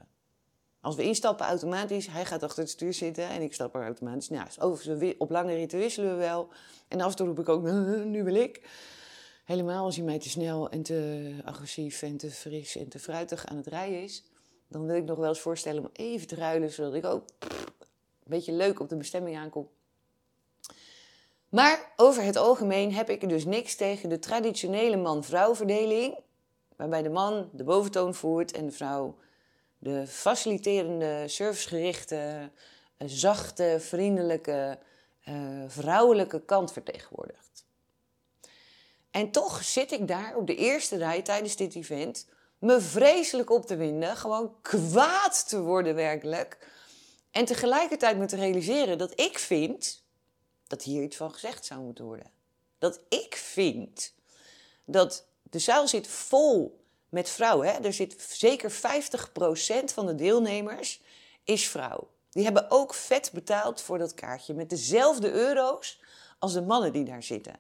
Als 0.81 0.97
we 0.97 1.03
instappen 1.03 1.47
automatisch, 1.47 2.07
hij 2.07 2.25
gaat 2.25 2.43
achter 2.43 2.63
het 2.63 2.71
stuur 2.71 2.95
zitten 2.95 3.29
en 3.29 3.43
ik 3.43 3.55
stap 3.55 3.75
er 3.75 3.83
automatisch 3.83 4.29
naast. 4.29 4.61
Overigens, 4.61 5.15
op 5.19 5.31
lange 5.31 5.55
ritten 5.55 5.79
wisselen 5.79 6.11
we 6.11 6.17
wel. 6.17 6.49
En 6.89 7.01
af 7.01 7.11
en 7.11 7.17
toe 7.17 7.27
roep 7.27 7.39
ik 7.39 7.49
ook, 7.49 7.63
nu 8.05 8.25
wil 8.25 8.35
ik. 8.35 8.69
Helemaal 9.45 9.85
als 9.85 9.97
hij 9.97 10.05
mij 10.05 10.19
te 10.19 10.29
snel 10.29 10.71
en 10.71 10.83
te 10.83 11.31
agressief 11.45 12.03
en 12.03 12.17
te 12.17 12.31
fris 12.31 12.77
en 12.77 12.89
te 12.89 12.99
fruitig 12.99 13.47
aan 13.47 13.57
het 13.57 13.67
rijden 13.67 14.03
is. 14.03 14.25
Dan 14.69 14.87
wil 14.87 14.97
ik 14.97 15.05
nog 15.05 15.19
wel 15.19 15.29
eens 15.29 15.41
voorstellen 15.41 15.83
om 15.83 15.91
even 15.93 16.27
te 16.27 16.35
ruilen, 16.35 16.71
zodat 16.71 16.95
ik 16.95 17.05
ook 17.05 17.25
een 17.41 18.31
beetje 18.31 18.53
leuk 18.53 18.81
op 18.81 18.89
de 18.89 18.97
bestemming 18.97 19.37
aankom. 19.37 19.69
Maar 21.55 21.93
over 21.97 22.23
het 22.23 22.37
algemeen 22.37 22.95
heb 22.95 23.11
ik 23.11 23.29
dus 23.29 23.45
niks 23.45 23.75
tegen 23.75 24.09
de 24.09 24.19
traditionele 24.19 24.97
man-vrouw 24.97 25.55
verdeling. 25.55 26.19
Waarbij 26.77 27.03
de 27.03 27.09
man 27.09 27.49
de 27.53 27.65
boventoon 27.65 28.15
voert 28.15 28.53
en 28.53 28.67
de 28.67 28.73
vrouw 28.73 29.17
de 29.79 30.07
faciliterende, 30.07 31.29
servicegerichte, 31.29 32.51
eh, 32.97 33.09
zachte, 33.09 33.77
vriendelijke, 33.81 34.79
uh, 35.29 35.35
vrouwelijke 35.67 36.45
kant 36.45 36.73
vertegenwoordigt. 36.73 37.65
En 39.11 39.31
toch 39.31 39.65
zit 39.65 39.93
ik 39.93 40.09
daar 40.09 40.37
op 40.37 40.47
de 40.47 40.57
eerste 40.57 40.97
rij 40.97 41.23
tijdens 41.23 41.57
dit 41.57 41.75
event 41.75 42.29
me 42.59 42.81
vreselijk 42.81 43.51
op 43.51 43.67
te 43.67 43.77
winden, 43.77 44.17
gewoon 44.17 44.55
kwaad 44.63 45.49
te 45.49 45.61
worden 45.61 45.95
werkelijk. 45.95 46.69
En 47.31 47.45
tegelijkertijd 47.45 48.19
me 48.19 48.27
te 48.27 48.37
realiseren 48.37 48.99
dat 48.99 49.21
ik 49.21 49.39
vind 49.39 50.04
dat 50.75 50.83
hier 50.83 51.03
iets 51.03 51.17
van 51.17 51.33
gezegd 51.33 51.65
zou 51.65 51.81
moeten 51.81 52.05
worden. 52.05 52.31
Dat 52.79 53.01
ik 53.09 53.37
vind 53.37 54.15
dat 54.85 55.27
de 55.43 55.59
zaal 55.59 55.89
zit 55.89 56.07
vol 56.07 56.85
met 57.09 57.29
vrouwen. 57.29 57.69
Hè? 57.69 57.73
Er 57.73 57.93
zit 57.93 58.23
zeker 58.29 58.73
50% 58.73 58.75
van 59.85 60.07
de 60.07 60.15
deelnemers 60.15 61.03
is 61.45 61.69
vrouw. 61.69 62.09
Die 62.31 62.45
hebben 62.45 62.71
ook 62.71 62.95
vet 62.95 63.31
betaald 63.33 63.81
voor 63.81 63.99
dat 63.99 64.15
kaartje 64.15 64.55
met 64.55 64.71
dezelfde 64.71 65.31
euro's 65.31 66.01
als 66.39 66.53
de 66.53 66.63
mannen 66.63 66.93
die 66.93 67.05
daar 67.05 67.23
zitten. 67.23 67.59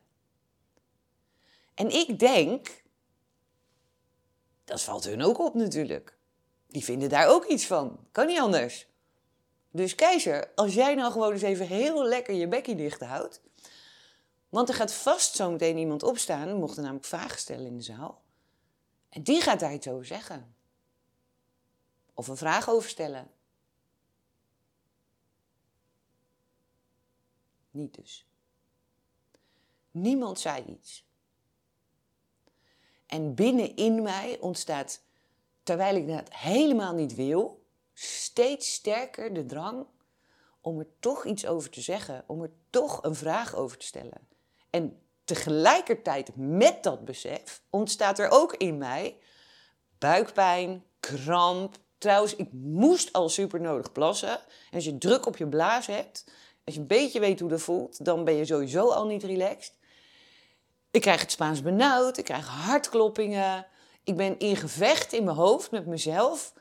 En 1.75 1.90
ik 1.90 2.18
denk, 2.18 2.83
dat 4.64 4.83
valt 4.83 5.04
hun 5.04 5.23
ook 5.23 5.38
op 5.38 5.54
natuurlijk. 5.54 6.16
Die 6.66 6.85
vinden 6.85 7.09
daar 7.09 7.28
ook 7.28 7.44
iets 7.44 7.66
van. 7.66 8.06
Kan 8.12 8.26
niet 8.26 8.40
anders. 8.40 8.87
Dus 9.75 9.95
keizer, 9.95 10.50
als 10.54 10.75
jij 10.75 10.95
nou 10.95 11.12
gewoon 11.12 11.33
eens 11.33 11.43
even 11.43 11.66
heel 11.66 12.04
lekker 12.04 12.35
je 12.35 12.49
bekje 12.49 12.75
dicht 12.75 13.00
houdt. 13.00 13.40
Want 14.49 14.69
er 14.69 14.75
gaat 14.75 14.95
vast 14.95 15.35
zo 15.35 15.50
meteen 15.50 15.76
iemand 15.76 16.02
opstaan. 16.02 16.49
We 16.49 16.54
mochten 16.54 16.83
namelijk 16.83 17.07
vragen 17.07 17.38
stellen 17.38 17.66
in 17.66 17.76
de 17.76 17.83
zaal. 17.83 18.23
En 19.09 19.23
die 19.23 19.40
gaat 19.40 19.61
daar 19.61 19.73
iets 19.73 19.88
over 19.88 20.04
zeggen. 20.04 20.57
Of 22.14 22.28
een 22.28 22.37
vraag 22.37 22.69
over 22.69 22.88
stellen. 22.88 23.31
Niet 27.71 27.95
dus. 27.95 28.26
Niemand 29.90 30.40
zei 30.40 30.64
iets. 30.64 31.07
En 33.07 33.35
binnenin 33.35 34.02
mij 34.02 34.38
ontstaat, 34.40 35.02
terwijl 35.62 35.97
ik 35.97 36.09
dat 36.09 36.35
helemaal 36.35 36.95
niet 36.95 37.14
wil, 37.14 37.63
steeds 38.35 38.73
sterker 38.73 39.33
de 39.33 39.47
drang 39.47 39.87
om 40.61 40.79
er 40.79 40.87
toch 41.00 41.25
iets 41.25 41.47
over 41.47 41.71
te 41.71 41.81
zeggen, 41.81 42.25
om 42.26 42.43
er 42.43 42.50
toch 42.71 43.03
een 43.03 43.14
vraag 43.14 43.55
over 43.55 43.79
te 43.79 43.87
stellen. 43.87 44.29
En 44.71 45.00
tegelijkertijd 45.25 46.31
met 46.37 46.83
dat 46.83 47.05
besef 47.05 47.62
ontstaat 47.71 48.19
er 48.19 48.31
ook 48.31 48.55
in 48.55 48.79
mij 48.79 49.19
buikpijn, 49.99 50.85
kramp. 51.00 51.76
Trouwens, 51.99 52.37
ik 52.37 52.53
moest 52.53 53.12
al 53.12 53.29
super 53.29 53.61
nodig 53.61 53.93
plassen. 53.93 54.38
En 54.38 54.75
als 54.75 54.85
je 54.85 54.99
druk 54.99 55.26
op 55.26 55.37
je 55.37 55.49
blaas 55.49 55.87
hebt, 55.87 56.25
als 56.64 56.75
je 56.75 56.81
een 56.81 56.87
beetje 56.87 57.21
weet 57.21 57.41
hoe 57.41 57.49
dat 57.49 57.61
voelt, 57.61 58.05
dan 58.05 58.25
ben 58.25 58.35
je 58.35 58.45
sowieso 58.45 58.88
al 58.88 59.07
niet 59.07 59.23
relaxed. 59.23 59.75
Ik 60.91 61.00
krijg 61.00 61.21
het 61.21 61.31
Spaans 61.31 61.62
benauwd, 61.62 62.19
ik 62.19 62.25
krijg 62.25 62.47
hartkloppingen. 62.47 63.67
Ik 64.05 64.17
ben 64.17 64.38
in 64.38 64.57
gevecht 64.57 65.12
in 65.12 65.25
mijn 65.25 65.37
hoofd 65.37 65.71
met 65.71 65.87
mezelf. 65.87 66.53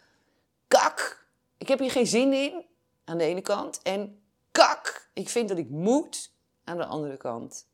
Kak, 0.68 1.23
ik 1.64 1.70
heb 1.70 1.80
hier 1.80 1.92
geen 1.92 2.08
zin 2.08 2.34
in, 2.34 2.66
aan 3.04 3.18
de 3.18 3.24
ene 3.24 3.42
kant. 3.42 3.82
En 3.82 4.22
kak, 4.52 5.10
ik 5.14 5.30
vind 5.30 5.50
dat 5.50 5.58
ik 5.58 5.70
moet, 5.70 6.32
aan 6.64 6.78
de 6.78 6.86
andere 6.86 7.18
kant. 7.18 7.68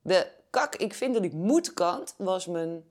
De 0.00 0.30
kak, 0.50 0.74
ik 0.74 0.94
vind 0.94 1.14
dat 1.14 1.24
ik 1.24 1.32
moet 1.32 1.74
kant 1.74 2.14
was 2.16 2.46
mijn, 2.46 2.84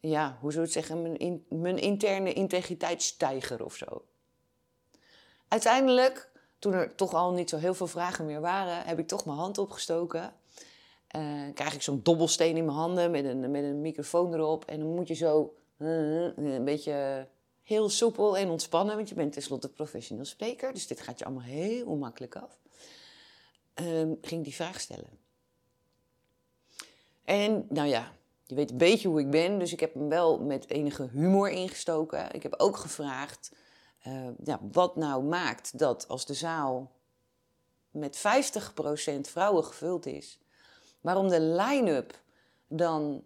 ja, 0.00 0.38
hoe 0.40 0.52
zou 0.52 0.64
het 0.64 0.72
zeggen, 0.72 1.02
mijn, 1.02 1.44
mijn 1.48 1.78
interne 1.78 2.32
integriteitsstijger 2.32 3.64
of 3.64 3.74
zo. 3.74 4.04
Uiteindelijk, 5.48 6.30
toen 6.58 6.72
er 6.72 6.94
toch 6.94 7.14
al 7.14 7.32
niet 7.32 7.50
zo 7.50 7.56
heel 7.56 7.74
veel 7.74 7.86
vragen 7.86 8.26
meer 8.26 8.40
waren, 8.40 8.84
heb 8.84 8.98
ik 8.98 9.08
toch 9.08 9.24
mijn 9.24 9.38
hand 9.38 9.58
opgestoken. 9.58 10.34
Uh, 11.16 11.54
krijg 11.54 11.74
ik 11.74 11.82
zo'n 11.82 12.02
dobbelsteen 12.02 12.56
in 12.56 12.64
mijn 12.64 12.76
handen 12.76 13.10
met 13.10 13.24
een, 13.24 13.50
met 13.50 13.64
een 13.64 13.80
microfoon 13.80 14.34
erop. 14.34 14.64
En 14.64 14.78
dan 14.78 14.94
moet 14.94 15.08
je 15.08 15.14
zo 15.14 15.54
uh, 15.78 16.36
een 16.36 16.64
beetje 16.64 17.28
heel 17.70 17.88
soepel 17.88 18.36
en 18.36 18.48
ontspannen, 18.48 18.96
want 18.96 19.08
je 19.08 19.14
bent 19.14 19.32
tenslotte 19.32 19.68
professioneel 19.68 20.24
spreker. 20.24 20.72
Dus 20.72 20.86
dit 20.86 21.00
gaat 21.00 21.18
je 21.18 21.24
allemaal 21.24 21.42
heel 21.42 21.96
makkelijk 21.96 22.36
af. 22.36 22.58
Uh, 23.80 24.12
ging 24.22 24.44
die 24.44 24.54
vraag 24.54 24.80
stellen. 24.80 25.18
En 27.24 27.66
nou 27.68 27.88
ja, 27.88 28.12
je 28.46 28.54
weet 28.54 28.70
een 28.70 28.76
beetje 28.76 29.08
hoe 29.08 29.20
ik 29.20 29.30
ben, 29.30 29.58
dus 29.58 29.72
ik 29.72 29.80
heb 29.80 29.94
hem 29.94 30.08
wel 30.08 30.38
met 30.38 30.70
enige 30.70 31.08
humor 31.12 31.50
ingestoken. 31.50 32.32
Ik 32.32 32.42
heb 32.42 32.54
ook 32.56 32.76
gevraagd 32.76 33.52
uh, 34.06 34.28
ja, 34.44 34.60
wat 34.72 34.96
nou 34.96 35.22
maakt 35.24 35.78
dat 35.78 36.08
als 36.08 36.26
de 36.26 36.34
zaal 36.34 36.90
met 37.90 38.18
50% 38.18 38.20
vrouwen 39.20 39.64
gevuld 39.64 40.06
is, 40.06 40.38
waarom 41.00 41.28
de 41.28 41.40
line-up 41.40 42.20
dan 42.68 43.24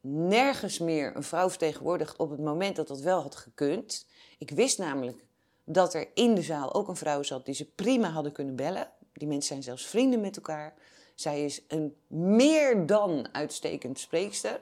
nergens 0.00 0.78
meer 0.78 1.16
een 1.16 1.22
vrouw 1.22 1.48
vertegenwoordigt 1.48 2.16
op 2.16 2.30
het 2.30 2.40
moment 2.40 2.76
dat 2.76 2.88
dat 2.88 3.00
wel 3.00 3.22
had 3.22 3.36
gekund. 3.36 4.06
Ik 4.38 4.50
wist 4.50 4.78
namelijk 4.78 5.24
dat 5.64 5.94
er 5.94 6.08
in 6.14 6.34
de 6.34 6.42
zaal 6.42 6.74
ook 6.74 6.88
een 6.88 6.96
vrouw 6.96 7.22
zat 7.22 7.44
die 7.44 7.54
ze 7.54 7.64
prima 7.64 8.08
hadden 8.08 8.32
kunnen 8.32 8.56
bellen. 8.56 8.90
Die 9.12 9.28
mensen 9.28 9.48
zijn 9.48 9.62
zelfs 9.62 9.86
vrienden 9.86 10.20
met 10.20 10.36
elkaar. 10.36 10.74
Zij 11.14 11.44
is 11.44 11.62
een 11.68 11.96
meer 12.06 12.86
dan 12.86 13.28
uitstekend 13.32 13.98
spreekster. 13.98 14.60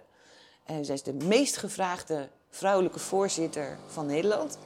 En 0.64 0.84
zij 0.84 0.94
is 0.94 1.02
de 1.02 1.12
meest 1.12 1.56
gevraagde 1.56 2.28
vrouwelijke 2.50 2.98
voorzitter 2.98 3.78
van 3.86 4.06
Nederland. 4.06 4.58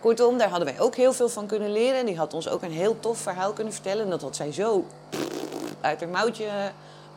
Kortom, 0.00 0.38
daar 0.38 0.48
hadden 0.48 0.68
wij 0.68 0.80
ook 0.80 0.94
heel 0.94 1.12
veel 1.12 1.28
van 1.28 1.46
kunnen 1.46 1.72
leren. 1.72 1.98
En 1.98 2.06
die 2.06 2.16
had 2.16 2.34
ons 2.34 2.48
ook 2.48 2.62
een 2.62 2.70
heel 2.70 3.00
tof 3.00 3.18
verhaal 3.18 3.52
kunnen 3.52 3.72
vertellen. 3.72 4.04
En 4.04 4.10
dat 4.10 4.22
had 4.22 4.36
zij 4.36 4.52
zo 4.52 4.84
uit 5.80 6.00
haar 6.00 6.08
mouwtje 6.08 6.72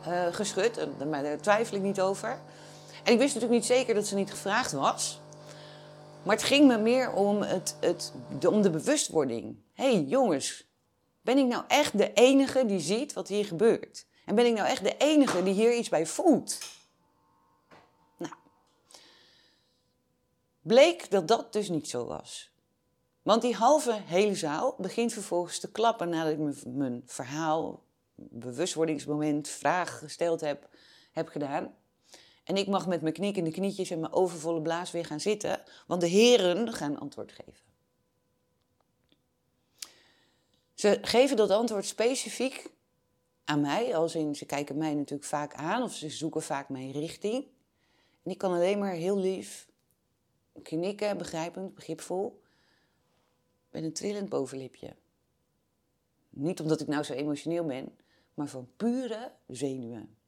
uh, 0.08 0.26
geschud. 0.30 0.86
Daar 1.10 1.40
twijfel 1.40 1.76
ik 1.76 1.82
niet 1.82 2.00
over. 2.00 2.38
En 3.04 3.12
ik 3.12 3.18
wist 3.18 3.34
natuurlijk 3.34 3.60
niet 3.60 3.70
zeker 3.70 3.94
dat 3.94 4.06
ze 4.06 4.14
niet 4.14 4.30
gevraagd 4.30 4.72
was. 4.72 5.20
Maar 6.22 6.36
het 6.36 6.44
ging 6.44 6.66
me 6.66 6.78
meer 6.78 7.12
om, 7.12 7.42
het, 7.42 7.76
het, 7.80 8.12
de, 8.38 8.50
om 8.50 8.62
de 8.62 8.70
bewustwording. 8.70 9.56
Hé 9.72 9.92
hey, 9.92 10.02
jongens, 10.02 10.68
ben 11.20 11.38
ik 11.38 11.46
nou 11.46 11.64
echt 11.68 11.98
de 11.98 12.12
enige 12.12 12.66
die 12.66 12.80
ziet 12.80 13.12
wat 13.12 13.28
hier 13.28 13.44
gebeurt? 13.44 14.06
En 14.24 14.34
ben 14.34 14.46
ik 14.46 14.54
nou 14.54 14.68
echt 14.68 14.84
de 14.84 14.96
enige 14.96 15.42
die 15.42 15.54
hier 15.54 15.74
iets 15.74 15.88
bij 15.88 16.06
voelt? 16.06 16.58
Nou, 18.16 18.34
bleek 20.60 21.10
dat 21.10 21.28
dat 21.28 21.52
dus 21.52 21.68
niet 21.68 21.88
zo 21.88 22.06
was. 22.06 22.50
Want 23.22 23.42
die 23.42 23.54
halve 23.54 24.00
hele 24.04 24.34
zaal 24.34 24.74
begint 24.78 25.12
vervolgens 25.12 25.60
te 25.60 25.70
klappen 25.70 26.08
nadat 26.08 26.32
ik 26.32 26.64
mijn 26.64 27.02
verhaal, 27.06 27.82
bewustwordingsmoment, 28.14 29.48
vraag 29.48 29.98
gesteld 29.98 30.40
heb, 30.40 30.68
heb 31.12 31.28
gedaan. 31.28 31.74
En 32.50 32.56
ik 32.56 32.66
mag 32.66 32.86
met 32.86 33.00
mijn 33.02 33.14
knikkende 33.14 33.50
knietjes 33.50 33.90
en 33.90 34.00
mijn 34.00 34.12
overvolle 34.12 34.62
blaas 34.62 34.90
weer 34.90 35.04
gaan 35.04 35.20
zitten, 35.20 35.62
want 35.86 36.00
de 36.00 36.06
heren 36.06 36.72
gaan 36.72 36.98
antwoord 36.98 37.32
geven. 37.32 37.64
Ze 40.74 40.98
geven 41.02 41.36
dat 41.36 41.50
antwoord 41.50 41.86
specifiek 41.86 42.70
aan 43.44 43.60
mij, 43.60 43.96
als 43.96 44.14
in 44.14 44.34
ze 44.34 44.46
kijken 44.46 44.78
mij 44.78 44.94
natuurlijk 44.94 45.28
vaak 45.28 45.54
aan 45.54 45.82
of 45.82 45.94
ze 45.94 46.08
zoeken 46.08 46.42
vaak 46.42 46.68
mijn 46.68 46.90
richting. 46.90 47.46
En 48.22 48.30
ik 48.30 48.38
kan 48.38 48.52
alleen 48.52 48.78
maar 48.78 48.92
heel 48.92 49.18
lief 49.18 49.68
knikken, 50.62 51.18
begrijpend, 51.18 51.74
begripvol, 51.74 52.42
met 53.70 53.82
een 53.82 53.92
trillend 53.92 54.28
bovenlipje. 54.28 54.96
Niet 56.30 56.60
omdat 56.60 56.80
ik 56.80 56.86
nou 56.86 57.02
zo 57.02 57.12
emotioneel 57.12 57.64
ben, 57.64 57.96
maar 58.34 58.48
van 58.48 58.68
pure 58.76 59.32
zenuwen. 59.46 60.18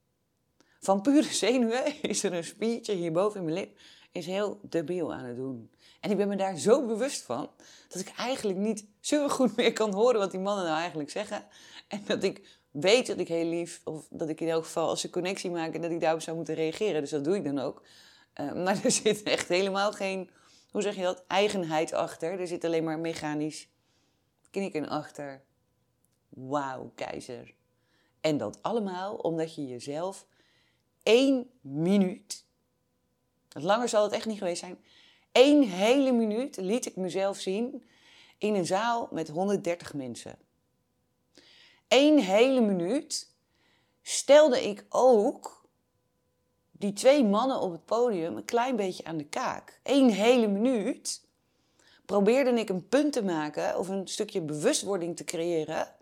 Van 0.82 1.02
pure 1.02 1.32
zenuwen 1.44 2.02
is 2.02 2.22
er 2.22 2.32
een 2.32 2.44
spiertje 2.44 2.94
hierboven 2.94 3.38
in 3.38 3.44
mijn 3.44 3.56
lip, 3.56 3.78
is 4.12 4.26
heel 4.26 4.58
debiel 4.62 5.14
aan 5.14 5.24
het 5.24 5.36
doen. 5.36 5.70
En 6.00 6.10
ik 6.10 6.16
ben 6.16 6.28
me 6.28 6.36
daar 6.36 6.58
zo 6.58 6.86
bewust 6.86 7.22
van, 7.22 7.50
dat 7.88 8.00
ik 8.00 8.12
eigenlijk 8.16 8.58
niet 8.58 8.86
zo 9.00 9.28
goed 9.28 9.56
meer 9.56 9.72
kan 9.72 9.92
horen 9.92 10.18
wat 10.18 10.30
die 10.30 10.40
mannen 10.40 10.64
nou 10.64 10.78
eigenlijk 10.78 11.10
zeggen. 11.10 11.44
En 11.88 12.02
dat 12.06 12.22
ik 12.22 12.60
weet 12.70 13.06
dat 13.06 13.18
ik 13.18 13.28
heel 13.28 13.48
lief, 13.48 13.80
of 13.84 14.06
dat 14.10 14.28
ik 14.28 14.40
in 14.40 14.48
elk 14.48 14.64
geval 14.64 14.88
als 14.88 15.00
ze 15.00 15.10
connectie 15.10 15.50
maken, 15.50 15.80
dat 15.80 15.90
ik 15.90 16.00
daarop 16.00 16.22
zou 16.22 16.36
moeten 16.36 16.54
reageren. 16.54 17.00
Dus 17.00 17.10
dat 17.10 17.24
doe 17.24 17.36
ik 17.36 17.44
dan 17.44 17.58
ook. 17.58 17.82
Uh, 18.40 18.52
maar 18.52 18.80
er 18.84 18.90
zit 18.90 19.22
echt 19.22 19.48
helemaal 19.48 19.92
geen 19.92 20.30
hoe 20.72 20.82
zeg 20.82 20.94
je 20.94 21.02
dat? 21.02 21.24
Eigenheid 21.26 21.92
achter. 21.92 22.40
Er 22.40 22.46
zit 22.46 22.64
alleen 22.64 22.84
maar 22.84 22.98
mechanisch 22.98 23.68
knikken 24.50 24.88
achter. 24.88 25.42
Wauw, 26.28 26.92
keizer. 26.94 27.54
En 28.20 28.36
dat 28.36 28.62
allemaal 28.62 29.14
omdat 29.14 29.54
je 29.54 29.66
jezelf 29.66 30.26
één 31.02 31.50
minuut, 31.60 32.44
langer 33.48 33.88
zal 33.88 34.02
het 34.02 34.12
echt 34.12 34.26
niet 34.26 34.38
geweest 34.38 34.60
zijn, 34.60 34.78
één 35.32 35.62
hele 35.62 36.12
minuut 36.12 36.56
liet 36.56 36.86
ik 36.86 36.96
mezelf 36.96 37.38
zien 37.38 37.84
in 38.38 38.54
een 38.54 38.66
zaal 38.66 39.08
met 39.10 39.28
130 39.28 39.94
mensen. 39.94 40.38
Eén 41.88 42.18
hele 42.18 42.60
minuut 42.60 43.30
stelde 44.02 44.68
ik 44.68 44.84
ook 44.88 45.62
die 46.70 46.92
twee 46.92 47.24
mannen 47.24 47.60
op 47.60 47.72
het 47.72 47.84
podium 47.84 48.36
een 48.36 48.44
klein 48.44 48.76
beetje 48.76 49.04
aan 49.04 49.16
de 49.16 49.24
kaak. 49.24 49.80
Eén 49.82 50.10
hele 50.10 50.46
minuut 50.46 51.24
probeerde 52.06 52.50
ik 52.50 52.68
een 52.68 52.88
punt 52.88 53.12
te 53.12 53.22
maken 53.22 53.78
of 53.78 53.88
een 53.88 54.08
stukje 54.08 54.40
bewustwording 54.40 55.16
te 55.16 55.24
creëren, 55.24 55.94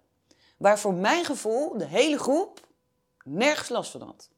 waar 0.57 0.79
voor 0.79 0.95
mijn 0.95 1.25
gevoel 1.25 1.79
de 1.79 1.85
hele 1.87 2.19
groep 2.19 2.69
nergens 3.25 3.69
last 3.69 3.91
van 3.91 4.03
had. 4.03 4.31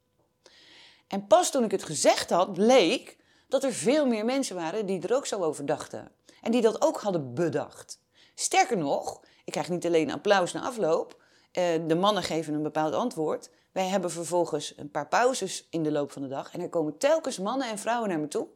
En 1.12 1.26
pas 1.26 1.50
toen 1.50 1.64
ik 1.64 1.70
het 1.70 1.82
gezegd 1.82 2.30
had, 2.30 2.52
bleek 2.52 3.16
dat 3.48 3.64
er 3.64 3.72
veel 3.72 4.06
meer 4.06 4.24
mensen 4.24 4.56
waren 4.56 4.86
die 4.86 5.00
er 5.00 5.14
ook 5.14 5.26
zo 5.26 5.42
over 5.42 5.66
dachten. 5.66 6.10
En 6.42 6.50
die 6.50 6.60
dat 6.60 6.82
ook 6.82 7.00
hadden 7.00 7.34
bedacht. 7.34 8.00
Sterker 8.34 8.76
nog, 8.76 9.20
ik 9.44 9.52
krijg 9.52 9.68
niet 9.68 9.86
alleen 9.86 10.10
applaus 10.10 10.52
na 10.52 10.62
afloop. 10.62 11.22
Eh, 11.52 11.64
de 11.86 11.94
mannen 11.94 12.22
geven 12.22 12.54
een 12.54 12.62
bepaald 12.62 12.94
antwoord. 12.94 13.50
Wij 13.72 13.86
hebben 13.86 14.10
vervolgens 14.10 14.72
een 14.76 14.90
paar 14.90 15.08
pauzes 15.08 15.66
in 15.70 15.82
de 15.82 15.92
loop 15.92 16.12
van 16.12 16.22
de 16.22 16.28
dag. 16.28 16.52
En 16.52 16.60
er 16.60 16.68
komen 16.68 16.98
telkens 16.98 17.38
mannen 17.38 17.68
en 17.68 17.78
vrouwen 17.78 18.08
naar 18.08 18.20
me 18.20 18.28
toe, 18.28 18.48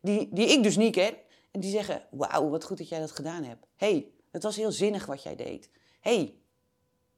die, 0.00 0.28
die 0.32 0.46
ik 0.46 0.62
dus 0.62 0.76
niet 0.76 0.94
ken. 0.94 1.14
En 1.50 1.60
die 1.60 1.70
zeggen, 1.70 2.06
wauw, 2.10 2.48
wat 2.48 2.64
goed 2.64 2.78
dat 2.78 2.88
jij 2.88 3.00
dat 3.00 3.12
gedaan 3.12 3.44
hebt. 3.44 3.66
hey, 3.76 4.10
het 4.30 4.42
was 4.42 4.56
heel 4.56 4.72
zinnig 4.72 5.06
wat 5.06 5.22
jij 5.22 5.36
deed. 5.36 5.70
hey, 6.00 6.34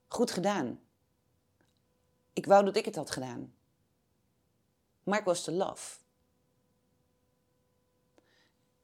goed 0.07 0.30
gedaan. 0.30 0.80
Ik 2.33 2.47
wou 2.47 2.64
dat 2.64 2.76
ik 2.76 2.85
het 2.85 2.97
had 2.97 3.11
gedaan. 3.11 3.57
Maar 5.08 5.18
ik 5.18 5.24
was 5.24 5.44
te 5.44 5.52
laf. 5.52 6.00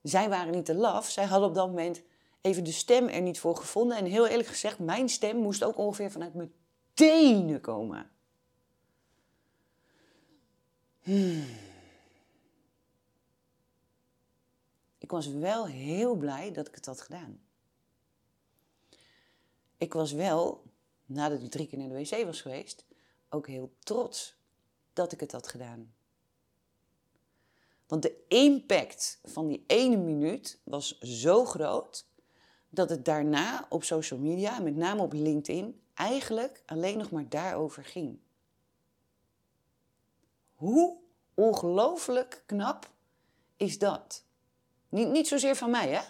Zij 0.02 0.28
waren 0.28 0.52
niet 0.52 0.64
te 0.64 0.74
laf. 0.74 1.10
Zij 1.10 1.24
hadden 1.24 1.48
op 1.48 1.54
dat 1.54 1.66
moment 1.68 2.02
even 2.40 2.64
de 2.64 2.72
stem 2.72 3.08
er 3.08 3.20
niet 3.20 3.38
voor 3.38 3.56
gevonden. 3.56 3.96
En 3.96 4.04
heel 4.04 4.26
eerlijk 4.26 4.48
gezegd, 4.48 4.78
mijn 4.78 5.08
stem 5.08 5.36
moest 5.36 5.64
ook 5.64 5.78
ongeveer 5.78 6.10
vanuit 6.10 6.34
mijn 6.34 6.52
tenen 6.94 7.60
komen. 7.60 8.10
Hmm. 11.02 11.46
Ik 14.98 15.10
was 15.10 15.26
wel 15.26 15.66
heel 15.66 16.14
blij 16.14 16.52
dat 16.52 16.68
ik 16.68 16.74
het 16.74 16.86
had 16.86 17.00
gedaan. 17.00 17.40
Ik 19.76 19.92
was 19.92 20.12
wel, 20.12 20.62
nadat 21.06 21.42
ik 21.42 21.50
drie 21.50 21.66
keer 21.66 21.78
naar 21.78 21.88
de 21.88 21.94
wc 21.94 22.24
was 22.24 22.40
geweest, 22.40 22.84
ook 23.28 23.46
heel 23.46 23.74
trots 23.78 24.36
dat 24.92 25.12
ik 25.12 25.20
het 25.20 25.32
had 25.32 25.48
gedaan. 25.48 25.94
Want 27.86 28.02
de 28.02 28.24
impact 28.28 29.20
van 29.24 29.46
die 29.46 29.64
ene 29.66 29.96
minuut 29.96 30.60
was 30.64 30.98
zo 30.98 31.44
groot 31.44 32.06
dat 32.68 32.90
het 32.90 33.04
daarna 33.04 33.66
op 33.68 33.84
social 33.84 34.20
media, 34.20 34.58
met 34.58 34.76
name 34.76 35.02
op 35.02 35.12
LinkedIn, 35.12 35.82
eigenlijk 35.94 36.62
alleen 36.66 36.98
nog 36.98 37.10
maar 37.10 37.28
daarover 37.28 37.84
ging. 37.84 38.18
Hoe 40.54 40.96
ongelooflijk 41.34 42.42
knap 42.46 42.90
is 43.56 43.78
dat? 43.78 44.24
Niet, 44.88 45.08
niet 45.08 45.28
zozeer 45.28 45.56
van 45.56 45.70
mij, 45.70 45.88
hè? 45.88 46.00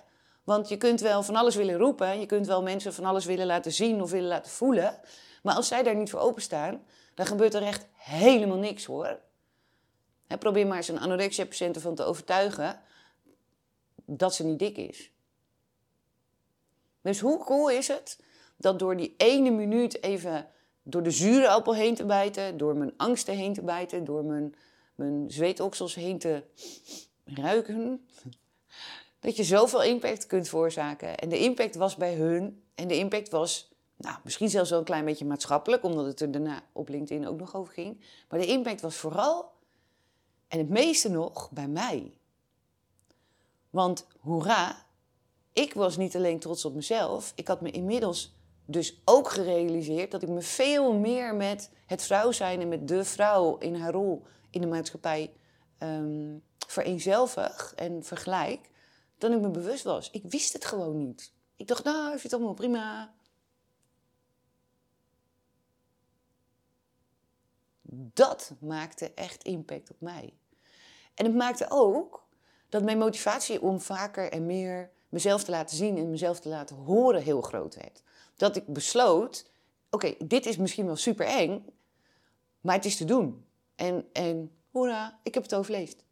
Want 0.44 0.68
je 0.68 0.76
kunt 0.76 1.00
wel 1.00 1.22
van 1.22 1.36
alles 1.36 1.54
willen 1.54 1.76
roepen, 1.76 2.20
je 2.20 2.26
kunt 2.26 2.46
wel 2.46 2.62
mensen 2.62 2.94
van 2.94 3.04
alles 3.04 3.24
willen 3.24 3.46
laten 3.46 3.72
zien 3.72 4.02
of 4.02 4.10
willen 4.10 4.28
laten 4.28 4.50
voelen. 4.50 5.00
Maar 5.42 5.54
als 5.54 5.68
zij 5.68 5.82
daar 5.82 5.96
niet 5.96 6.10
voor 6.10 6.20
openstaan, 6.20 6.84
dan 7.14 7.26
gebeurt 7.26 7.54
er 7.54 7.62
echt 7.62 7.86
helemaal 7.92 8.56
niks 8.56 8.84
hoor. 8.84 9.18
Probeer 10.38 10.66
maar 10.66 10.76
eens 10.76 10.88
een 10.88 11.00
anorexia-patiënt 11.00 11.76
ervan 11.76 11.94
te 11.94 12.04
overtuigen 12.04 12.80
dat 14.04 14.34
ze 14.34 14.44
niet 14.44 14.58
dik 14.58 14.76
is. 14.76 15.10
Dus 17.00 17.20
hoe 17.20 17.44
cool 17.44 17.70
is 17.70 17.88
het 17.88 18.20
dat 18.56 18.78
door 18.78 18.96
die 18.96 19.14
ene 19.16 19.50
minuut 19.50 20.02
even 20.02 20.48
door 20.82 21.02
de 21.02 21.10
zure 21.10 21.48
appel 21.48 21.74
heen 21.74 21.94
te 21.94 22.04
bijten, 22.04 22.56
door 22.56 22.76
mijn 22.76 22.92
angsten 22.96 23.34
heen 23.34 23.52
te 23.52 23.62
bijten, 23.62 24.04
door 24.04 24.24
mijn, 24.24 24.54
mijn 24.94 25.30
zweetoksels 25.30 25.94
heen 25.94 26.18
te 26.18 26.42
ruiken, 27.24 28.06
dat 29.20 29.36
je 29.36 29.44
zoveel 29.44 29.82
impact 29.82 30.26
kunt 30.26 30.48
veroorzaken. 30.48 31.18
En 31.18 31.28
de 31.28 31.38
impact 31.38 31.74
was 31.74 31.96
bij 31.96 32.14
hun, 32.14 32.62
en 32.74 32.88
de 32.88 32.96
impact 32.96 33.28
was 33.28 33.72
nou, 33.96 34.16
misschien 34.24 34.50
zelfs 34.50 34.70
wel 34.70 34.78
een 34.78 34.84
klein 34.84 35.04
beetje 35.04 35.24
maatschappelijk, 35.24 35.82
omdat 35.82 36.06
het 36.06 36.20
er 36.20 36.30
daarna 36.30 36.62
op 36.72 36.88
LinkedIn 36.88 37.28
ook 37.28 37.38
nog 37.38 37.56
over 37.56 37.72
ging. 37.72 38.00
Maar 38.28 38.40
de 38.40 38.46
impact 38.46 38.80
was 38.80 38.96
vooral, 38.96 39.52
en 40.54 40.60
het 40.60 40.68
meeste 40.68 41.08
nog, 41.08 41.50
bij 41.50 41.68
mij. 41.68 42.12
Want 43.70 44.06
hoera, 44.18 44.86
ik 45.52 45.74
was 45.74 45.96
niet 45.96 46.16
alleen 46.16 46.38
trots 46.38 46.64
op 46.64 46.74
mezelf, 46.74 47.32
ik 47.34 47.48
had 47.48 47.60
me 47.60 47.70
inmiddels 47.70 48.34
dus 48.64 49.00
ook 49.04 49.30
gerealiseerd 49.30 50.10
dat 50.10 50.22
ik 50.22 50.28
me 50.28 50.40
veel 50.40 50.92
meer 50.92 51.34
met 51.34 51.70
het 51.86 52.02
vrouw 52.02 52.32
zijn 52.32 52.60
en 52.60 52.68
met 52.68 52.88
de 52.88 53.04
vrouw 53.04 53.58
in 53.58 53.74
haar 53.74 53.92
rol 53.92 54.22
in 54.50 54.60
de 54.60 54.66
maatschappij 54.66 55.32
um, 55.78 56.42
vereenzelvig 56.66 57.72
en 57.76 58.04
vergelijk 58.04 58.70
dan 59.18 59.32
ik 59.32 59.40
me 59.40 59.50
bewust 59.50 59.84
was. 59.84 60.10
Ik 60.10 60.22
wist 60.24 60.52
het 60.52 60.64
gewoon 60.64 60.98
niet. 60.98 61.32
Ik 61.56 61.66
dacht, 61.66 61.84
nou, 61.84 62.10
vind 62.10 62.22
het 62.22 62.32
allemaal 62.32 62.54
prima. 62.54 63.14
Dat 68.12 68.52
maakte 68.60 69.14
echt 69.14 69.42
impact 69.44 69.90
op 69.90 70.00
mij. 70.00 70.34
En 71.14 71.24
het 71.24 71.34
maakte 71.34 71.66
ook 71.68 72.26
dat 72.68 72.82
mijn 72.82 72.98
motivatie 72.98 73.62
om 73.62 73.80
vaker 73.80 74.32
en 74.32 74.46
meer 74.46 74.90
mezelf 75.08 75.44
te 75.44 75.50
laten 75.50 75.76
zien 75.76 75.96
en 75.96 76.10
mezelf 76.10 76.40
te 76.40 76.48
laten 76.48 76.76
horen 76.76 77.22
heel 77.22 77.40
groot 77.40 77.74
werd. 77.74 78.02
Dat 78.36 78.56
ik 78.56 78.66
besloot, 78.66 79.50
oké, 79.90 80.14
dit 80.18 80.46
is 80.46 80.56
misschien 80.56 80.86
wel 80.86 80.96
super 80.96 81.26
eng, 81.26 81.66
maar 82.60 82.74
het 82.74 82.84
is 82.84 82.96
te 82.96 83.04
doen. 83.04 83.44
En, 83.74 84.08
en 84.12 84.56
hoera, 84.70 85.18
ik 85.22 85.34
heb 85.34 85.42
het 85.42 85.54
overleefd. 85.54 86.04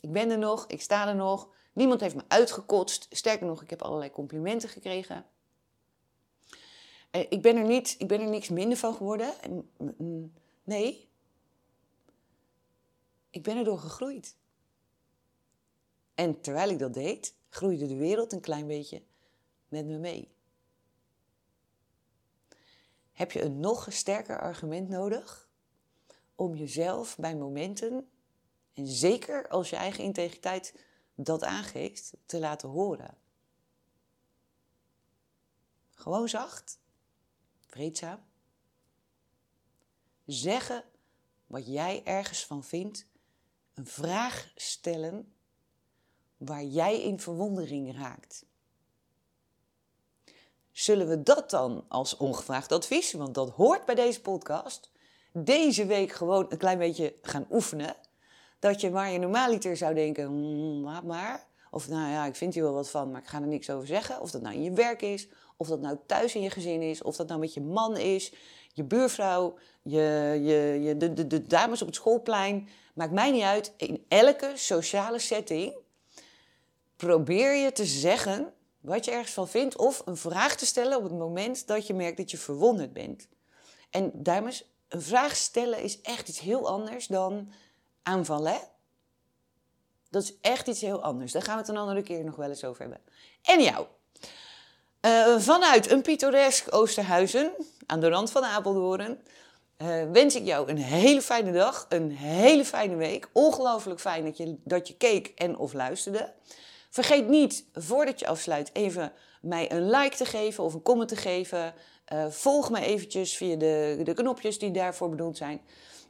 Ik 0.00 0.12
ben 0.12 0.30
er 0.30 0.38
nog, 0.38 0.64
ik 0.66 0.80
sta 0.80 1.08
er 1.08 1.14
nog. 1.14 1.48
Niemand 1.72 2.00
heeft 2.00 2.14
me 2.14 2.22
uitgekotst. 2.28 3.06
Sterker 3.10 3.46
nog, 3.46 3.62
ik 3.62 3.70
heb 3.70 3.82
allerlei 3.82 4.10
complimenten 4.10 4.68
gekregen. 4.68 5.26
Ik 7.10 7.42
ben 7.42 7.56
er, 7.56 7.64
niet, 7.64 7.94
ik 7.98 8.08
ben 8.08 8.20
er 8.20 8.28
niks 8.28 8.48
minder 8.48 8.78
van 8.78 8.94
geworden. 8.94 9.32
Nee. 10.64 11.10
Ik 13.32 13.42
ben 13.42 13.56
erdoor 13.56 13.78
gegroeid. 13.78 14.36
En 16.14 16.40
terwijl 16.40 16.70
ik 16.70 16.78
dat 16.78 16.94
deed, 16.94 17.36
groeide 17.48 17.86
de 17.86 17.96
wereld 17.96 18.32
een 18.32 18.40
klein 18.40 18.66
beetje 18.66 19.02
met 19.68 19.86
me 19.86 19.98
mee. 19.98 20.34
Heb 23.12 23.32
je 23.32 23.42
een 23.42 23.60
nog 23.60 23.86
sterker 23.90 24.40
argument 24.40 24.88
nodig 24.88 25.48
om 26.34 26.54
jezelf 26.54 27.16
bij 27.16 27.36
momenten, 27.36 28.10
en 28.74 28.86
zeker 28.86 29.48
als 29.48 29.70
je 29.70 29.76
eigen 29.76 30.04
integriteit 30.04 30.74
dat 31.14 31.42
aangeeft, 31.42 32.12
te 32.26 32.38
laten 32.38 32.68
horen? 32.68 33.18
Gewoon 35.90 36.28
zacht, 36.28 36.80
vreedzaam. 37.60 38.20
Zeggen 40.26 40.84
wat 41.46 41.66
jij 41.66 42.04
ergens 42.04 42.46
van 42.46 42.64
vindt, 42.64 43.06
een 43.74 43.86
vraag 43.86 44.52
stellen 44.54 45.32
waar 46.36 46.64
jij 46.64 47.02
in 47.02 47.20
verwondering 47.20 47.96
raakt. 47.96 48.44
Zullen 50.72 51.08
we 51.08 51.22
dat 51.22 51.50
dan 51.50 51.84
als 51.88 52.16
ongevraagd 52.16 52.72
advies, 52.72 53.12
want 53.12 53.34
dat 53.34 53.50
hoort 53.50 53.84
bij 53.84 53.94
deze 53.94 54.20
podcast, 54.20 54.90
deze 55.32 55.86
week 55.86 56.12
gewoon 56.12 56.46
een 56.48 56.58
klein 56.58 56.78
beetje 56.78 57.14
gaan 57.22 57.46
oefenen? 57.50 57.96
Dat 58.58 58.80
je 58.80 58.90
waar 58.90 59.10
je 59.10 59.18
normaaliter 59.18 59.76
zou 59.76 59.94
denken, 59.94 60.26
hmm, 60.26 60.84
laat 60.84 61.04
maar. 61.04 61.46
Of 61.70 61.88
nou 61.88 62.10
ja, 62.10 62.24
ik 62.26 62.36
vind 62.36 62.54
hier 62.54 62.62
wel 62.62 62.72
wat 62.72 62.90
van, 62.90 63.10
maar 63.10 63.20
ik 63.20 63.28
ga 63.28 63.40
er 63.40 63.46
niks 63.46 63.70
over 63.70 63.86
zeggen. 63.86 64.20
Of 64.20 64.30
dat 64.30 64.42
nou 64.42 64.54
in 64.54 64.62
je 64.62 64.72
werk 64.72 65.02
is, 65.02 65.28
of 65.56 65.68
dat 65.68 65.80
nou 65.80 65.96
thuis 66.06 66.34
in 66.34 66.42
je 66.42 66.50
gezin 66.50 66.82
is, 66.82 67.02
of 67.02 67.16
dat 67.16 67.28
nou 67.28 67.40
met 67.40 67.54
je 67.54 67.60
man 67.60 67.96
is, 67.96 68.32
je 68.72 68.84
buurvrouw, 68.84 69.58
je, 69.82 70.00
je, 70.42 70.80
je, 70.82 70.96
de, 70.96 71.12
de, 71.12 71.26
de 71.26 71.46
dames 71.46 71.80
op 71.80 71.86
het 71.86 71.96
schoolplein. 71.96 72.68
Maakt 72.94 73.12
mij 73.12 73.30
niet 73.30 73.42
uit. 73.42 73.72
In 73.76 74.04
elke 74.08 74.52
sociale 74.54 75.18
setting 75.18 75.74
probeer 76.96 77.54
je 77.54 77.72
te 77.72 77.84
zeggen 77.84 78.52
wat 78.80 79.04
je 79.04 79.10
ergens 79.10 79.32
van 79.32 79.48
vindt 79.48 79.76
of 79.76 80.02
een 80.04 80.16
vraag 80.16 80.56
te 80.56 80.66
stellen 80.66 80.96
op 80.96 81.02
het 81.02 81.12
moment 81.12 81.66
dat 81.66 81.86
je 81.86 81.94
merkt 81.94 82.16
dat 82.16 82.30
je 82.30 82.38
verwonderd 82.38 82.92
bent. 82.92 83.28
En 83.90 84.10
dames, 84.14 84.70
een 84.88 85.02
vraag 85.02 85.36
stellen 85.36 85.82
is 85.82 86.00
echt 86.00 86.28
iets 86.28 86.40
heel 86.40 86.68
anders 86.68 87.06
dan 87.06 87.52
aanvallen. 88.02 88.60
Dat 90.10 90.22
is 90.22 90.34
echt 90.40 90.66
iets 90.66 90.80
heel 90.80 91.02
anders. 91.02 91.32
Daar 91.32 91.42
gaan 91.42 91.54
we 91.54 91.60
het 91.60 91.68
een 91.68 91.76
andere 91.76 92.02
keer 92.02 92.24
nog 92.24 92.36
wel 92.36 92.48
eens 92.48 92.64
over 92.64 92.80
hebben. 92.80 93.00
En 93.42 93.62
jou. 93.62 93.86
Uh, 95.06 95.38
vanuit 95.38 95.90
een 95.90 96.02
pittoresk 96.02 96.74
Oosterhuizen, 96.74 97.52
aan 97.86 98.00
de 98.00 98.08
rand 98.08 98.30
van 98.30 98.44
Apeldoorn, 98.44 99.18
uh, 99.78 100.10
wens 100.12 100.34
ik 100.34 100.44
jou 100.44 100.70
een 100.70 100.76
hele 100.76 101.22
fijne 101.22 101.52
dag, 101.52 101.86
een 101.88 102.10
hele 102.10 102.64
fijne 102.64 102.96
week. 102.96 103.28
Ongelooflijk 103.32 104.00
fijn 104.00 104.24
dat 104.24 104.36
je, 104.36 104.56
dat 104.64 104.88
je 104.88 104.96
keek 104.96 105.32
en 105.34 105.58
of 105.58 105.72
luisterde. 105.72 106.32
Vergeet 106.90 107.28
niet, 107.28 107.64
voordat 107.74 108.20
je 108.20 108.26
afsluit, 108.26 108.70
even 108.72 109.12
mij 109.40 109.72
een 109.72 109.90
like 109.90 110.16
te 110.16 110.24
geven 110.24 110.64
of 110.64 110.74
een 110.74 110.82
comment 110.82 111.08
te 111.08 111.16
geven. 111.16 111.74
Uh, 112.12 112.26
volg 112.28 112.70
me 112.70 112.80
eventjes 112.80 113.36
via 113.36 113.56
de, 113.56 114.00
de 114.02 114.14
knopjes 114.14 114.58
die 114.58 114.70
daarvoor 114.70 115.10
bedoeld 115.10 115.36
zijn. 115.36 115.60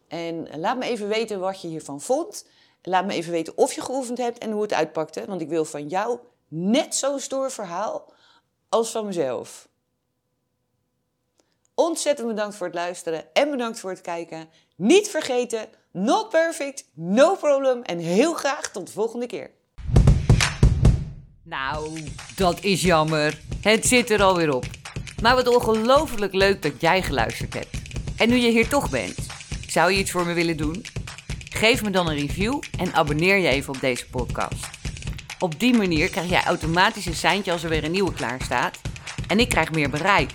En 0.08 0.60
laat 0.60 0.78
me 0.78 0.84
even 0.84 1.08
weten 1.08 1.40
wat 1.40 1.60
je 1.60 1.68
hiervan 1.68 2.00
vond. 2.00 2.46
Laat 2.82 3.06
me 3.06 3.12
even 3.12 3.32
weten 3.32 3.56
of 3.56 3.72
je 3.72 3.80
geoefend 3.80 4.18
hebt 4.18 4.38
en 4.38 4.50
hoe 4.50 4.62
het 4.62 4.72
uitpakte. 4.72 5.24
Want 5.26 5.40
ik 5.40 5.48
wil 5.48 5.64
van 5.64 5.88
jou 5.88 6.18
net 6.48 6.94
zo'n 6.94 7.20
stoer 7.20 7.50
verhaal 7.50 8.12
als 8.72 8.90
van 8.90 9.06
mezelf. 9.06 9.68
Ontzettend 11.74 12.28
bedankt 12.28 12.56
voor 12.56 12.66
het 12.66 12.74
luisteren 12.74 13.24
en 13.32 13.50
bedankt 13.50 13.80
voor 13.80 13.90
het 13.90 14.00
kijken. 14.00 14.48
Niet 14.76 15.08
vergeten, 15.08 15.68
not 15.90 16.28
perfect, 16.28 16.84
no 16.94 17.34
problem 17.34 17.82
en 17.82 17.98
heel 17.98 18.34
graag 18.34 18.70
tot 18.70 18.86
de 18.86 18.92
volgende 18.92 19.26
keer. 19.26 19.50
Nou, 21.42 22.04
dat 22.36 22.60
is 22.60 22.82
jammer. 22.82 23.40
Het 23.60 23.86
zit 23.86 24.10
er 24.10 24.22
alweer 24.22 24.54
op. 24.54 24.64
Maar 25.22 25.34
wat 25.34 25.46
ongelooflijk 25.46 26.34
leuk 26.34 26.62
dat 26.62 26.80
jij 26.80 27.02
geluisterd 27.02 27.54
hebt. 27.54 27.76
En 28.16 28.28
nu 28.28 28.36
je 28.36 28.50
hier 28.50 28.68
toch 28.68 28.90
bent, 28.90 29.16
zou 29.68 29.92
je 29.92 29.98
iets 29.98 30.10
voor 30.10 30.26
me 30.26 30.32
willen 30.32 30.56
doen? 30.56 30.84
Geef 31.50 31.82
me 31.82 31.90
dan 31.90 32.08
een 32.08 32.18
review 32.18 32.60
en 32.78 32.92
abonneer 32.92 33.36
je 33.36 33.48
even 33.48 33.74
op 33.74 33.80
deze 33.80 34.08
podcast. 34.08 34.81
Op 35.42 35.60
die 35.60 35.74
manier 35.76 36.08
krijg 36.10 36.28
jij 36.28 36.42
automatisch 36.42 37.06
een 37.06 37.14
seintje 37.14 37.52
als 37.52 37.62
er 37.62 37.68
weer 37.68 37.84
een 37.84 37.90
nieuwe 37.90 38.12
klaar 38.12 38.40
staat. 38.42 38.80
En 39.26 39.40
ik 39.40 39.48
krijg 39.48 39.72
meer 39.72 39.90
bereik. 39.90 40.30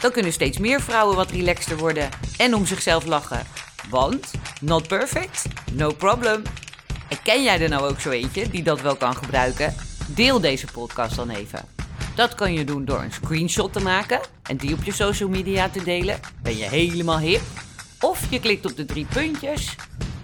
Dan 0.00 0.10
kunnen 0.10 0.32
steeds 0.32 0.58
meer 0.58 0.80
vrouwen 0.80 1.16
wat 1.16 1.30
relaxter 1.30 1.76
worden 1.76 2.08
en 2.36 2.54
om 2.54 2.66
zichzelf 2.66 3.06
lachen. 3.06 3.46
Want, 3.90 4.30
not 4.60 4.88
perfect, 4.88 5.44
no 5.72 5.92
problem. 5.92 6.42
En 7.08 7.22
ken 7.22 7.42
jij 7.42 7.60
er 7.60 7.68
nou 7.68 7.90
ook 7.90 8.00
zo 8.00 8.10
eentje 8.10 8.48
die 8.48 8.62
dat 8.62 8.80
wel 8.80 8.96
kan 8.96 9.16
gebruiken? 9.16 9.74
Deel 10.06 10.40
deze 10.40 10.66
podcast 10.66 11.16
dan 11.16 11.30
even. 11.30 11.64
Dat 12.14 12.34
kan 12.34 12.52
je 12.52 12.64
doen 12.64 12.84
door 12.84 13.02
een 13.02 13.12
screenshot 13.12 13.72
te 13.72 13.80
maken 13.80 14.20
en 14.42 14.56
die 14.56 14.74
op 14.74 14.84
je 14.84 14.92
social 14.92 15.28
media 15.28 15.68
te 15.68 15.82
delen. 15.82 16.20
Ben 16.42 16.56
je 16.56 16.64
helemaal 16.64 17.18
hip? 17.18 17.42
Of 18.00 18.30
je 18.30 18.40
klikt 18.40 18.66
op 18.66 18.76
de 18.76 18.84
drie 18.84 19.06
puntjes, 19.06 19.74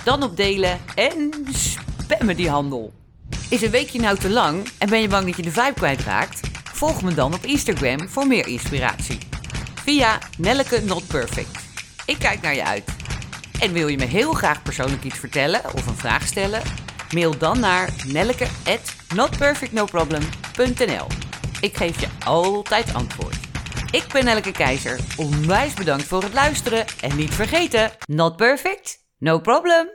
dan 0.04 0.22
op 0.22 0.36
delen 0.36 0.80
en 0.94 1.30
spammen 1.52 2.36
die 2.36 2.50
handel. 2.50 3.03
Is 3.50 3.62
een 3.62 3.70
weekje 3.70 4.00
nou 4.00 4.18
te 4.18 4.30
lang 4.30 4.68
en 4.78 4.88
ben 4.88 5.00
je 5.00 5.08
bang 5.08 5.26
dat 5.26 5.36
je 5.36 5.42
de 5.42 5.50
vibe 5.50 5.74
kwijtraakt? 5.74 6.40
Volg 6.72 7.02
me 7.02 7.14
dan 7.14 7.34
op 7.34 7.44
Instagram 7.44 8.08
voor 8.08 8.26
meer 8.26 8.46
inspiratie. 8.46 9.18
Via 9.74 10.18
Nelleke 10.38 10.80
Not 10.80 11.06
Perfect. 11.06 11.58
Ik 12.06 12.18
kijk 12.18 12.40
naar 12.40 12.54
je 12.54 12.64
uit. 12.64 12.84
En 13.60 13.72
wil 13.72 13.88
je 13.88 13.96
me 13.96 14.04
heel 14.04 14.32
graag 14.32 14.62
persoonlijk 14.62 15.04
iets 15.04 15.18
vertellen 15.18 15.60
of 15.74 15.86
een 15.86 15.96
vraag 15.96 16.26
stellen? 16.26 16.62
Mail 17.14 17.38
dan 17.38 17.60
naar 17.60 17.90
nelleke@notperfectnoproblem.nl. 18.06 21.06
Ik 21.60 21.76
geef 21.76 22.00
je 22.00 22.08
altijd 22.24 22.94
antwoord. 22.94 23.36
Ik 23.90 24.04
ben 24.12 24.24
Nelleke 24.24 24.52
Keizer. 24.52 25.00
Onwijs 25.16 25.74
bedankt 25.74 26.04
voor 26.04 26.22
het 26.22 26.32
luisteren 26.32 26.84
en 27.00 27.16
niet 27.16 27.34
vergeten, 27.34 27.90
not 28.06 28.36
perfect, 28.36 28.98
no 29.18 29.38
problem. 29.38 29.88